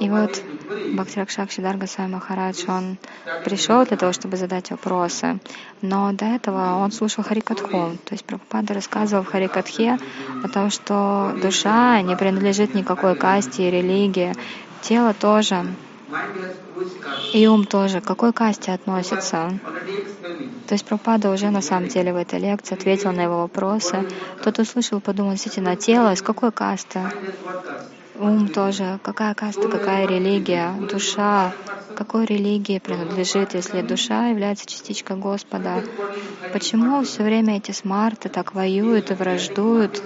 И 0.00 0.10
вот 0.10 0.42
Бхактиракшак 0.92 1.52
Сидарга 1.52 1.86
Сай 1.86 2.08
Махарадж, 2.08 2.64
он 2.68 2.98
пришел 3.44 3.84
для 3.84 3.96
того, 3.96 4.12
чтобы 4.12 4.36
задать 4.36 4.70
вопросы, 4.70 5.38
но 5.82 6.12
до 6.12 6.24
этого 6.24 6.76
он 6.76 6.90
слушал 6.90 7.22
Харикатху. 7.22 7.96
То 8.04 8.12
есть 8.12 8.24
Прабхупада 8.24 8.74
рассказывал 8.74 9.22
в 9.22 9.28
Харикатхе 9.28 9.98
о 10.42 10.48
том, 10.48 10.70
что 10.70 11.32
душа 11.40 12.00
не 12.02 12.16
принадлежит 12.16 12.74
никакой 12.74 13.14
касте 13.14 13.68
и 13.68 13.70
религии, 13.70 14.34
тело 14.82 15.14
тоже, 15.14 15.64
и 17.32 17.46
ум 17.46 17.64
тоже. 17.64 18.00
К 18.00 18.04
какой 18.04 18.32
касте 18.32 18.72
относится? 18.72 19.58
То 20.66 20.74
есть 20.74 20.84
Пропада 20.86 21.30
уже 21.30 21.50
на 21.50 21.60
самом 21.60 21.88
деле 21.88 22.12
в 22.12 22.16
этой 22.16 22.38
лекции 22.38 22.74
ответил 22.74 23.12
на 23.12 23.22
его 23.22 23.42
вопросы. 23.42 24.06
Тот 24.42 24.58
услышал, 24.58 25.00
подумал, 25.00 25.32
действительно, 25.32 25.76
тело, 25.76 26.12
из 26.12 26.22
какой 26.22 26.52
касты? 26.52 27.00
Ум 28.16 28.48
тоже. 28.48 29.00
Какая 29.02 29.34
каста, 29.34 29.68
какая 29.68 30.06
религия? 30.06 30.72
Душа. 30.90 31.52
Какой 31.96 32.26
религии 32.26 32.78
принадлежит, 32.78 33.54
если 33.54 33.82
душа 33.82 34.28
является 34.28 34.66
частичкой 34.66 35.16
Господа? 35.16 35.82
Почему 36.52 37.02
все 37.02 37.24
время 37.24 37.56
эти 37.56 37.72
смарты 37.72 38.28
так 38.28 38.54
воюют 38.54 39.10
и 39.10 39.14
враждуют? 39.14 40.02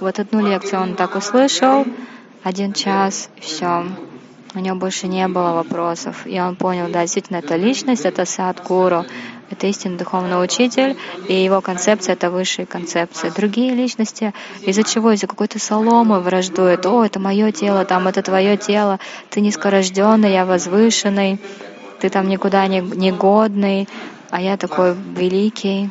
Вот 0.00 0.18
одну 0.18 0.40
лекцию 0.40 0.82
он 0.82 0.94
так 0.94 1.14
услышал, 1.14 1.84
один 2.42 2.72
час, 2.72 3.28
и 3.36 3.40
все. 3.40 3.86
у 4.54 4.58
него 4.58 4.76
больше 4.76 5.06
не 5.06 5.28
было 5.28 5.52
вопросов. 5.52 6.26
И 6.26 6.40
он 6.40 6.56
понял, 6.56 6.88
да, 6.90 7.02
действительно, 7.02 7.38
это 7.38 7.56
личность, 7.56 8.04
это 8.04 8.24
садгуру, 8.24 9.04
это 9.50 9.66
истинный 9.66 9.98
духовный 9.98 10.42
учитель, 10.42 10.96
и 11.28 11.34
его 11.34 11.60
концепция— 11.60 12.12
это 12.14 12.30
высшие 12.30 12.66
концепции. 12.66 13.30
Другие 13.30 13.74
личности 13.74 14.34
из-за 14.62 14.82
чего? 14.82 15.12
Из-за 15.12 15.26
какой-то 15.26 15.58
соломы 15.58 16.20
враждуют. 16.20 16.86
О, 16.86 17.04
это 17.04 17.20
мое 17.20 17.52
тело, 17.52 17.84
там 17.84 18.08
это 18.08 18.22
твое 18.22 18.56
тело, 18.56 18.98
ты 19.30 19.40
низкорожденный, 19.40 20.32
я 20.32 20.44
возвышенный, 20.44 21.40
ты 22.00 22.08
там 22.10 22.28
никуда 22.28 22.66
не, 22.66 22.80
не 22.80 23.12
годный, 23.12 23.88
а 24.30 24.40
я 24.40 24.56
такой 24.56 24.94
великий. 24.94 25.90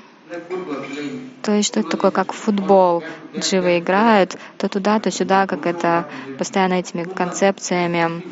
То 1.41 1.51
есть 1.53 1.69
что 1.69 1.79
это 1.79 1.89
такое, 1.89 2.11
как 2.11 2.33
футбол. 2.33 3.03
Дживы 3.37 3.79
играют 3.79 4.37
то 4.57 4.67
туда, 4.67 4.99
то 4.99 5.11
сюда, 5.11 5.45
как 5.47 5.65
это 5.65 6.07
постоянно 6.37 6.73
этими 6.73 7.03
концепциями 7.03 8.23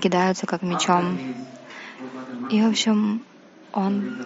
кидаются 0.00 0.46
как 0.46 0.62
мечом. 0.62 1.18
И, 2.50 2.60
в 2.60 2.68
общем, 2.68 3.22
он 3.74 4.24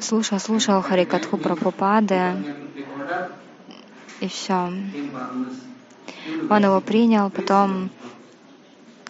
слушал, 0.00 0.38
слушал 0.38 0.82
Харикатху 0.82 1.38
Прабхупады, 1.38 2.36
и 4.20 4.28
все. 4.28 4.70
Он 6.50 6.64
его 6.64 6.80
принял, 6.80 7.30
потом 7.30 7.90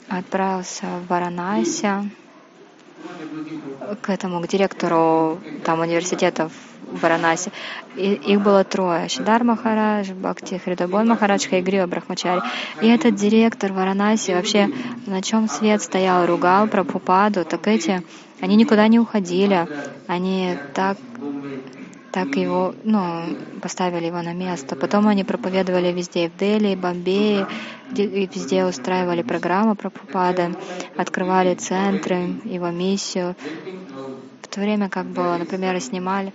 отправился 0.09 0.87
в 0.87 1.09
Варанаси 1.09 2.11
к 4.01 4.09
этому, 4.09 4.41
к 4.41 4.47
директору 4.47 5.41
там 5.65 5.81
университета 5.81 6.49
в 6.49 6.72
Варанаси. 7.01 7.53
И, 7.97 8.15
их 8.15 8.41
было 8.41 8.65
трое. 8.65 9.09
Шидар 9.09 9.45
Махарадж, 9.45 10.13
Бхакти 10.13 10.59
Хридабон 10.59 11.09
Махарадж, 11.09 11.49
Хайгрива 11.49 11.87
Брахмачари. 11.87 12.43
И 12.81 12.89
этот 12.89 13.15
директор 13.15 13.73
Варанаси 13.73 14.33
вообще 14.33 14.71
на 15.07 15.23
чем 15.23 15.49
свет 15.49 15.83
стоял, 15.83 16.27
ругал 16.27 16.67
про 16.67 16.85
Пупаду, 16.85 17.45
так 17.45 17.67
эти, 17.67 18.03
они 18.41 18.57
никуда 18.57 18.89
не 18.89 18.99
уходили. 18.99 19.69
Они 20.07 20.57
так 20.75 20.97
так 22.13 22.37
его, 22.37 22.75
ну, 22.85 23.37
поставили 23.63 24.07
его 24.07 24.21
на 24.21 24.35
место. 24.35 24.77
Потом 24.77 25.09
они 25.09 25.25
проповедовали 25.25 25.91
везде, 25.93 26.29
в 26.29 26.37
Дели, 26.37 26.75
Бомбее, 26.75 27.47
везде 27.91 28.67
устраивали 28.67 29.23
программы 29.23 29.75
про 29.75 29.89
Пупады, 29.89 30.55
открывали 30.97 31.55
центры, 31.55 32.35
его 32.45 32.69
миссию. 32.69 33.35
В 34.43 34.49
то 34.49 34.61
время 34.61 34.91
как 34.91 35.07
бы, 35.07 35.23
например, 35.39 35.81
снимали, 35.81 36.35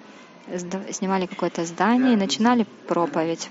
снимали 0.91 1.25
какое-то 1.25 1.65
здание 1.65 2.13
и 2.13 2.17
начинали 2.17 2.65
проповедь. 2.87 3.49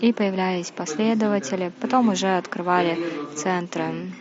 И 0.00 0.12
появлялись 0.12 0.70
последователи, 0.70 1.72
потом 1.80 2.08
уже 2.08 2.36
открывали 2.36 2.98
центры. 3.34 4.12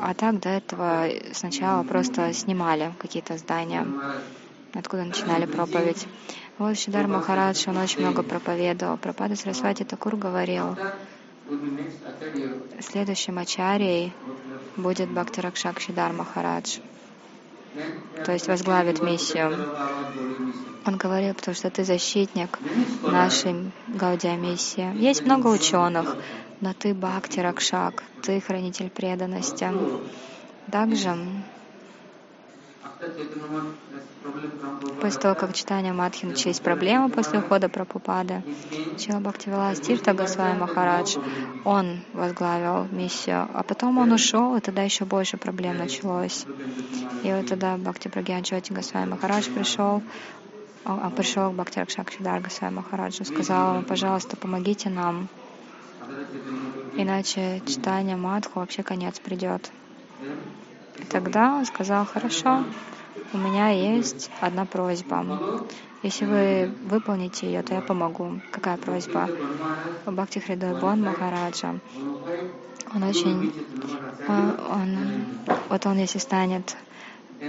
А 0.00 0.14
так 0.14 0.40
до 0.40 0.48
этого 0.48 1.08
сначала 1.32 1.82
просто 1.82 2.32
снимали 2.32 2.92
какие-то 2.98 3.36
здания, 3.36 3.86
откуда 4.72 5.04
начинали 5.04 5.46
проповедь. 5.46 6.06
Вот 6.58 6.78
Шидар 6.78 7.06
Махарадж, 7.06 7.68
он 7.68 7.76
очень 7.78 8.00
много 8.00 8.22
проповедовал. 8.22 8.96
Пропада 8.96 9.36
Сарасвати 9.36 9.84
Такур 9.84 10.16
говорил, 10.16 10.76
следующим 12.80 13.38
ачарьей 13.38 14.12
будет 14.76 15.10
Бхактиракшак 15.10 15.80
Шидар 15.80 16.12
Махарадж, 16.12 16.78
то 18.24 18.32
есть 18.32 18.48
возглавит 18.48 19.02
миссию. 19.02 19.68
Он 20.86 20.96
говорил, 20.96 21.34
потому 21.34 21.54
что 21.54 21.70
ты 21.70 21.84
защитник 21.84 22.58
нашей 23.02 23.72
Гаудия 23.88 24.36
миссии. 24.36 24.94
Есть 24.96 25.24
много 25.24 25.48
ученых, 25.48 26.16
но 26.60 26.72
ты 26.74 26.94
Бхакти 26.94 27.40
Ракшак, 27.40 28.02
ты 28.22 28.40
хранитель 28.40 28.90
преданности. 28.90 29.70
Также 30.70 31.16
После 35.00 35.20
того, 35.20 35.34
как 35.34 35.52
читание 35.52 35.92
Мадхи 35.92 36.26
начались 36.26 36.60
проблемы 36.60 37.10
после 37.10 37.40
ухода 37.40 37.68
Прабхупады, 37.68 38.42
Чила 38.98 39.20
Бхактивилас 39.20 39.80
Тирта 39.80 40.14
Госвами 40.14 40.58
Махарадж, 40.58 41.16
он 41.64 42.00
возглавил 42.12 42.86
миссию, 42.90 43.48
а 43.52 43.62
потом 43.62 43.98
он 43.98 44.12
ушел, 44.12 44.56
и 44.56 44.60
тогда 44.60 44.82
еще 44.82 45.04
больше 45.04 45.36
проблем 45.36 45.76
началось. 45.76 46.46
И 47.22 47.32
вот 47.32 47.46
тогда 47.46 47.76
Бхакти 47.76 48.08
Прагьян 48.08 48.42
Чоти 48.42 48.72
Госвами 48.72 49.10
Махарадж 49.10 49.50
пришел, 49.50 50.02
он 50.84 51.10
пришел 51.12 51.50
к 51.50 51.54
Бхакти 51.54 51.80
Ракшакшидар 51.80 52.40
Госвами 52.40 52.74
Махараджу, 52.76 53.24
сказал 53.24 53.74
ему, 53.74 53.84
пожалуйста, 53.84 54.36
помогите 54.36 54.88
нам, 54.88 55.28
иначе 56.96 57.60
читание 57.66 58.16
Мадху 58.16 58.60
вообще 58.60 58.82
конец 58.82 59.18
придет. 59.18 59.70
И 60.98 61.04
тогда 61.04 61.54
он 61.56 61.64
сказал, 61.64 62.06
хорошо, 62.06 62.64
у 63.32 63.38
меня 63.38 63.68
есть 63.70 64.30
одна 64.40 64.64
просьба. 64.64 65.24
Если 66.02 66.26
вы 66.26 66.72
выполните 66.84 67.46
ее, 67.46 67.62
то 67.62 67.74
я 67.74 67.80
помогу. 67.80 68.40
Какая 68.52 68.76
просьба? 68.76 69.28
Бхакти 70.06 70.38
Хридой 70.38 70.78
Бон 70.78 71.02
Махараджа. 71.02 71.80
Он 72.94 73.02
очень... 73.02 73.52
Он, 74.28 74.60
он, 74.70 75.24
вот 75.68 75.86
он, 75.86 75.98
если 75.98 76.18
станет 76.18 76.76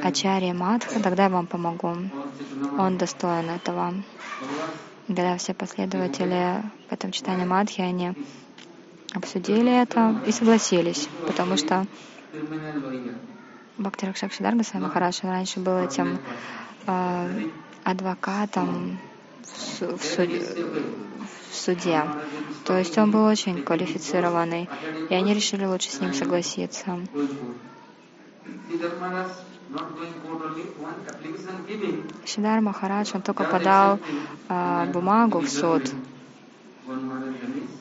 Ачарья 0.01 0.53
Мадха, 0.53 0.99
тогда 1.01 1.23
я 1.23 1.29
вам 1.29 1.47
помогу. 1.47 1.95
Он 2.77 2.97
достоин 2.97 3.49
этого. 3.49 3.93
Когда 5.07 5.37
все 5.37 5.53
последователи 5.53 6.63
в 6.89 6.93
этом 6.93 7.11
читании 7.11 7.45
Мадхи, 7.45 7.81
они 7.81 8.13
обсудили 9.13 9.81
это 9.81 10.21
и 10.25 10.31
согласились, 10.31 11.07
потому 11.27 11.57
что 11.57 11.85
Бхакти 13.77 14.05
Ракшакшидар 14.05 14.55
Госвами 14.55 14.83
Махарадж 14.83 15.19
раньше 15.23 15.59
был 15.59 15.77
этим 15.77 16.19
э, 16.87 17.49
адвокатом 17.83 18.97
в, 19.43 19.97
в, 19.97 20.03
суд, 20.03 20.29
в 21.51 21.55
суде. 21.55 22.03
То 22.63 22.77
есть 22.77 22.97
он 22.97 23.11
был 23.11 23.25
очень 23.25 23.63
квалифицированный, 23.63 24.69
и 25.09 25.13
они 25.13 25.33
решили 25.33 25.65
лучше 25.65 25.89
с 25.89 25.99
ним 25.99 26.13
согласиться. 26.13 26.99
Шидар 32.25 32.61
Махарадж, 32.61 33.11
он 33.13 33.21
только 33.21 33.43
подал 33.43 33.99
э, 34.47 34.85
бумагу 34.93 35.39
в 35.39 35.49
суд, 35.49 35.83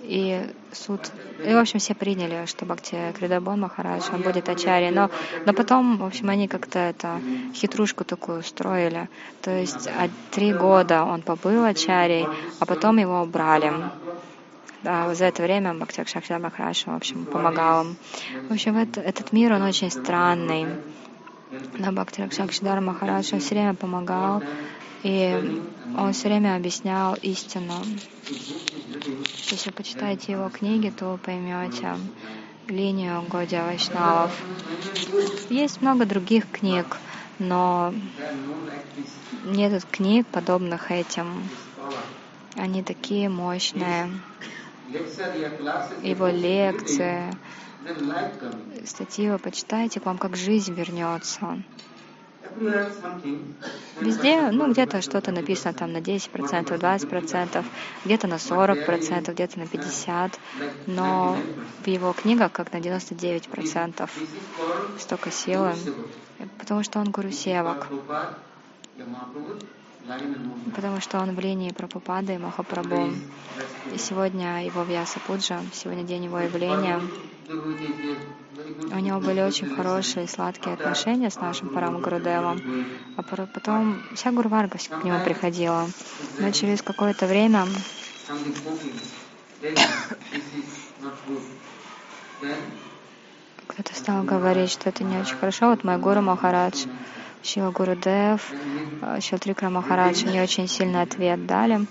и 0.02 0.46
суд, 0.72 1.00
и, 1.44 1.52
в 1.52 1.58
общем, 1.58 1.78
все 1.78 1.94
приняли, 1.94 2.46
что 2.46 2.64
Бхакти 2.64 3.12
Кридабон 3.18 3.60
Махарадж, 3.60 4.04
он 4.12 4.22
будет 4.22 4.48
Ачари. 4.48 4.90
Но, 4.90 5.10
но 5.46 5.52
потом, 5.52 5.98
в 5.98 6.04
общем, 6.04 6.30
они 6.30 6.48
как-то 6.48 6.78
это 6.78 7.20
хитрушку 7.54 8.04
такую 8.04 8.40
устроили. 8.40 9.08
То 9.42 9.50
есть 9.50 9.88
три 10.30 10.52
года 10.52 11.04
он 11.04 11.22
побыл 11.22 11.64
Ачарей, 11.64 12.26
а 12.60 12.66
потом 12.66 12.98
его 12.98 13.22
убрали. 13.22 13.72
А 14.84 15.14
за 15.14 15.26
это 15.26 15.42
время 15.42 15.74
Бхакти 15.74 16.04
Шакшар 16.06 16.40
Махарадж, 16.40 16.84
в 16.86 16.94
общем, 16.94 17.24
помогал 17.24 17.84
им. 17.84 17.96
В 18.48 18.52
общем, 18.52 18.76
это, 18.76 19.00
этот 19.00 19.32
мир, 19.32 19.52
он 19.54 19.62
очень 19.62 19.90
странный. 19.90 20.66
Но 21.78 21.92
Бхакти 21.92 22.20
Ракшакшидар 22.20 22.80
Махарадж, 22.80 23.38
все 23.38 23.54
время 23.54 23.74
помогал, 23.74 24.42
и 25.04 25.62
он 25.96 26.12
все 26.12 26.28
время 26.28 26.56
объяснял 26.56 27.14
истину. 27.22 27.74
Если 29.50 29.70
почитаете 29.70 30.32
его 30.32 30.48
книги, 30.48 30.90
то 30.90 31.18
поймете 31.22 31.94
линию 32.66 33.22
Годия 33.28 33.62
Вайшнавов. 33.64 34.32
Есть 35.50 35.82
много 35.82 36.06
других 36.06 36.50
книг, 36.50 36.96
но 37.38 37.94
нет 39.44 39.84
книг, 39.90 40.26
подобных 40.26 40.90
этим. 40.90 41.48
Они 42.56 42.82
такие 42.82 43.28
мощные. 43.28 44.10
Его 46.02 46.28
лекции, 46.28 47.30
статьи 48.86 49.28
вы 49.28 49.38
почитайте, 49.38 50.00
к 50.00 50.06
вам 50.06 50.16
как 50.16 50.36
жизнь 50.36 50.72
вернется. 50.72 51.62
Везде, 54.00 54.50
ну, 54.50 54.70
где-то 54.70 55.02
что-то 55.02 55.32
написано 55.32 55.74
там 55.74 55.92
на 55.92 55.98
10%, 55.98 56.78
20%, 56.78 57.64
где-то 58.04 58.26
на 58.26 58.34
40%, 58.34 59.32
где-то 59.32 59.58
на 59.58 59.64
50%, 59.64 60.32
но 60.86 61.36
в 61.84 61.86
его 61.86 62.12
книгах 62.12 62.52
как 62.52 62.72
на 62.72 62.78
99% 62.78 64.10
столько 64.98 65.30
силы, 65.30 65.74
потому 66.58 66.82
что 66.82 67.00
он 67.00 67.10
гуру 67.10 67.30
севак, 67.30 67.88
потому 70.74 71.00
что 71.00 71.18
он 71.18 71.34
в 71.34 71.40
линии 71.40 71.72
Прабхупады 71.72 72.34
и 72.34 72.38
Махапрабху. 72.38 73.12
И 73.92 73.98
сегодня 73.98 74.64
его 74.64 74.82
Вьяса 74.82 75.18
Пуджа, 75.26 75.60
сегодня 75.72 76.04
день 76.04 76.24
его 76.24 76.38
явления. 76.40 77.00
У 77.46 78.98
него 78.98 79.20
были 79.20 79.40
очень 79.40 79.68
хорошие, 79.74 80.26
сладкие 80.28 80.74
отношения 80.74 81.30
с 81.30 81.40
нашим 81.40 81.68
Парам 81.68 82.00
Гурудевом. 82.00 82.60
А 83.16 83.22
потом 83.22 84.02
вся 84.14 84.32
Гурварга 84.32 84.78
к 84.78 85.04
нему 85.04 85.20
приходила. 85.24 85.86
Но 86.38 86.50
через 86.52 86.82
какое-то 86.82 87.26
время 87.26 87.66
Кто-то 93.66 93.94
стал 93.94 94.22
говорить, 94.22 94.70
что 94.70 94.88
это 94.88 95.04
не 95.04 95.18
очень 95.18 95.36
хорошо. 95.36 95.70
Вот 95.70 95.84
мой 95.84 95.98
гуру 95.98 96.22
Махарадж, 96.22 96.86
Шила 97.42 97.70
Гурудев, 97.70 98.52
Шилтрикра 99.20 99.68
Махарадж 99.68 100.24
не 100.24 100.40
очень 100.40 100.68
сильный 100.68 101.02
ответ 101.02 101.44
дали. 101.46 101.86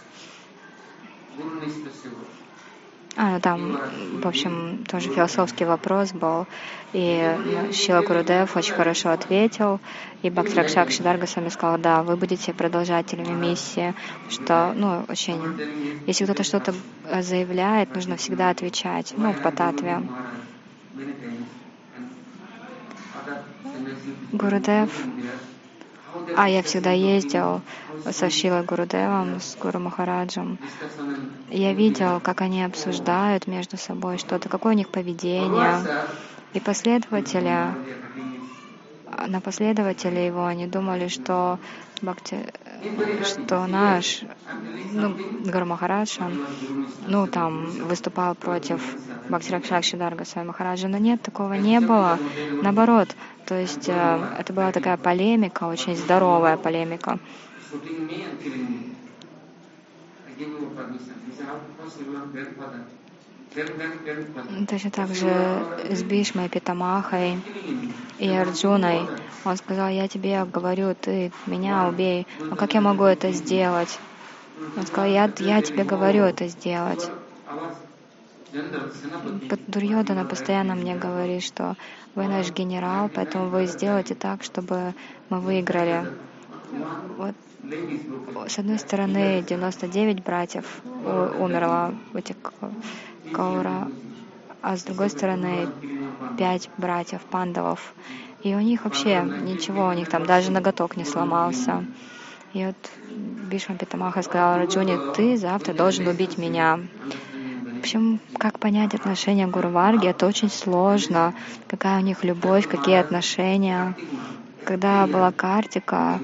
А, 3.16 3.40
там, 3.40 3.80
в 4.22 4.28
общем, 4.28 4.84
тоже 4.88 5.10
философский 5.10 5.66
вопрос 5.66 6.14
был. 6.14 6.48
И 6.94 7.36
ну, 7.46 7.74
Шила 7.74 8.02
Гурудев 8.02 8.56
очень 8.56 8.74
хорошо 8.74 9.10
ответил. 9.10 9.80
И 10.24 10.30
Бхактиракшак 10.30 10.90
Шидарга 10.90 11.28
с 11.28 11.50
сказал, 11.52 11.78
да, 11.78 12.02
вы 12.02 12.16
будете 12.16 12.54
продолжателями 12.54 13.34
миссии. 13.34 13.94
Что, 14.30 14.74
ну, 14.76 15.06
очень... 15.08 16.02
Если 16.08 16.24
кто-то 16.24 16.44
что-то 16.44 16.74
заявляет, 17.22 17.94
нужно 17.94 18.18
всегда 18.18 18.50
отвечать. 18.50 19.14
Ну, 19.16 19.34
по 19.34 19.52
татве. 19.52 20.02
Гурудев 24.32 24.90
а 26.36 26.50
я 26.50 26.62
всегда 26.64 26.92
ездил 26.92 27.62
со 28.12 28.30
Шилой 28.30 28.64
Гурудевом, 28.64 29.40
с 29.40 29.56
Гуру 29.56 29.80
Махараджем. 29.80 30.58
Я 31.50 31.74
видел, 31.74 32.20
как 32.20 32.42
они 32.42 32.64
обсуждают 32.64 33.48
между 33.48 33.78
собой 33.78 34.18
что-то, 34.18 34.50
какое 34.50 34.74
у 34.74 34.78
них 34.78 34.90
поведение. 34.90 35.88
И 36.54 36.60
последователи, 36.60 37.76
на 39.28 39.42
последователей 39.42 40.28
его 40.28 40.46
они 40.46 40.68
думали, 40.68 41.08
что 41.08 41.60
Бхакти, 42.02 42.38
что 43.24 43.66
наш, 43.68 44.24
ну, 44.92 45.16
Гуру 45.52 45.66
Махарадж, 45.66 46.18
он, 46.20 46.40
ну, 47.08 47.28
там, 47.28 47.88
выступал 47.88 48.36
против 48.36 48.82
Бхактиракшакши 49.30 49.98
Свами 50.26 50.48
Махараджа, 50.48 50.88
но 50.88 50.98
нет, 50.98 51.22
такого 51.22 51.54
не 51.54 51.80
было. 51.80 52.20
Наоборот, 52.62 53.08
то 53.46 53.56
есть 53.56 53.88
э, 53.88 54.28
это 54.38 54.54
была 54.54 54.72
такая 54.72 54.98
полемика, 54.98 55.64
очень 55.66 55.96
здоровая 55.96 56.58
полемика. 56.58 57.20
Точно 64.68 64.90
так 64.90 65.14
же 65.14 65.64
с 65.90 66.04
Бишмой, 66.04 66.50
Питамахой 66.50 67.38
и 68.18 68.32
Арджуной. 68.32 69.08
Он 69.46 69.58
сказал, 69.58 69.90
я 69.90 70.08
тебе 70.08 70.44
говорю, 70.46 70.96
ты 70.96 71.32
меня 71.46 71.88
убей. 71.88 72.26
Но 72.40 72.56
как 72.56 72.74
я 72.74 72.82
могу 72.82 73.04
это 73.04 73.32
сделать? 73.32 74.00
Он 74.76 74.86
сказал, 74.88 75.06
я, 75.06 75.32
я 75.40 75.62
тебе 75.62 75.84
говорю 75.84 76.24
это 76.24 76.48
сделать. 76.48 77.10
Дурьодана 79.68 80.26
постоянно 80.26 80.76
мне 80.76 80.96
говорит, 80.96 81.44
что 81.44 81.76
вы 82.16 82.28
наш 82.28 82.52
генерал, 82.52 83.10
поэтому 83.14 83.50
вы 83.50 83.66
сделаете 83.66 84.16
так, 84.16 84.44
чтобы 84.44 84.94
мы 85.30 85.40
выиграли. 85.40 86.08
Вот 87.18 87.36
с 88.48 88.60
одной 88.60 88.80
стороны 88.80 89.44
99 89.48 90.24
братьев 90.24 90.82
умерло 91.40 91.94
в 92.12 92.18
этих 92.18 92.36
Каура, 93.32 93.90
а 94.62 94.78
с 94.78 94.84
другой 94.84 95.10
стороны 95.10 95.70
пять 96.38 96.70
братьев 96.78 97.22
пандавов. 97.22 97.94
И 98.44 98.54
у 98.56 98.60
них 98.60 98.84
вообще 98.84 99.22
ничего, 99.22 99.88
у 99.88 99.94
них 99.94 100.10
там 100.10 100.26
даже 100.26 100.52
ноготок 100.52 100.98
не 100.98 101.06
сломался. 101.06 101.86
И 102.54 102.66
вот 102.66 102.76
Бишма 103.10 103.76
Питамаха 103.78 104.22
сказал 104.22 104.58
Раджуне, 104.58 104.98
ты 105.16 105.38
завтра 105.38 105.74
должен 105.74 106.08
убить 106.08 106.38
меня. 106.38 106.80
В 107.76 107.80
общем, 107.80 108.20
как 108.38 108.60
понять 108.60 108.94
отношения 108.94 109.48
Гуру 109.48 109.70
Варги, 109.70 110.08
это 110.08 110.28
очень 110.28 110.50
сложно. 110.50 111.34
Какая 111.68 112.00
у 112.00 112.04
них 112.04 112.24
любовь, 112.24 112.68
какие 112.68 112.96
отношения. 112.96 113.96
Когда 114.66 115.06
была 115.08 115.32
Картика, 115.32 116.20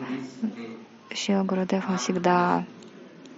Шила 1.13 1.43
Гурудев, 1.43 1.89
он 1.89 1.97
всегда 1.97 2.63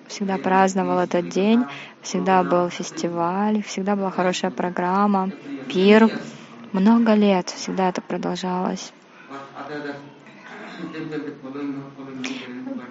всегда 0.07 0.37
праздновал 0.37 0.99
этот 0.99 1.29
день, 1.29 1.67
всегда 2.01 2.43
был 2.43 2.69
фестиваль, 2.69 3.61
всегда 3.63 3.95
была 3.95 4.11
хорошая 4.11 4.51
программа, 4.51 5.31
пир. 5.67 6.09
Много 6.71 7.13
лет 7.13 7.49
всегда 7.49 7.89
это 7.89 8.01
продолжалось. 8.01 8.93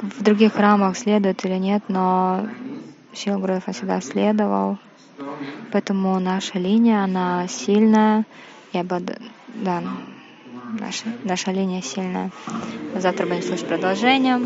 В 0.02 0.22
других 0.22 0.54
храмах 0.54 0.96
следует 0.96 1.44
или 1.44 1.56
нет, 1.56 1.82
но 1.88 2.46
Шилгуров 3.14 3.64
всегда 3.66 4.00
следовал. 4.00 4.78
Поэтому 5.72 6.18
наша 6.18 6.58
линия, 6.58 7.04
она 7.04 7.46
сильная. 7.48 8.24
Я 8.72 8.82
бы, 8.82 9.02
да, 9.48 9.82
наша, 10.78 11.04
наша 11.24 11.52
линия 11.52 11.82
сильная. 11.82 12.30
Завтра 12.94 13.26
будем 13.26 13.42
слушать 13.42 13.66
продолжение. 13.66 14.40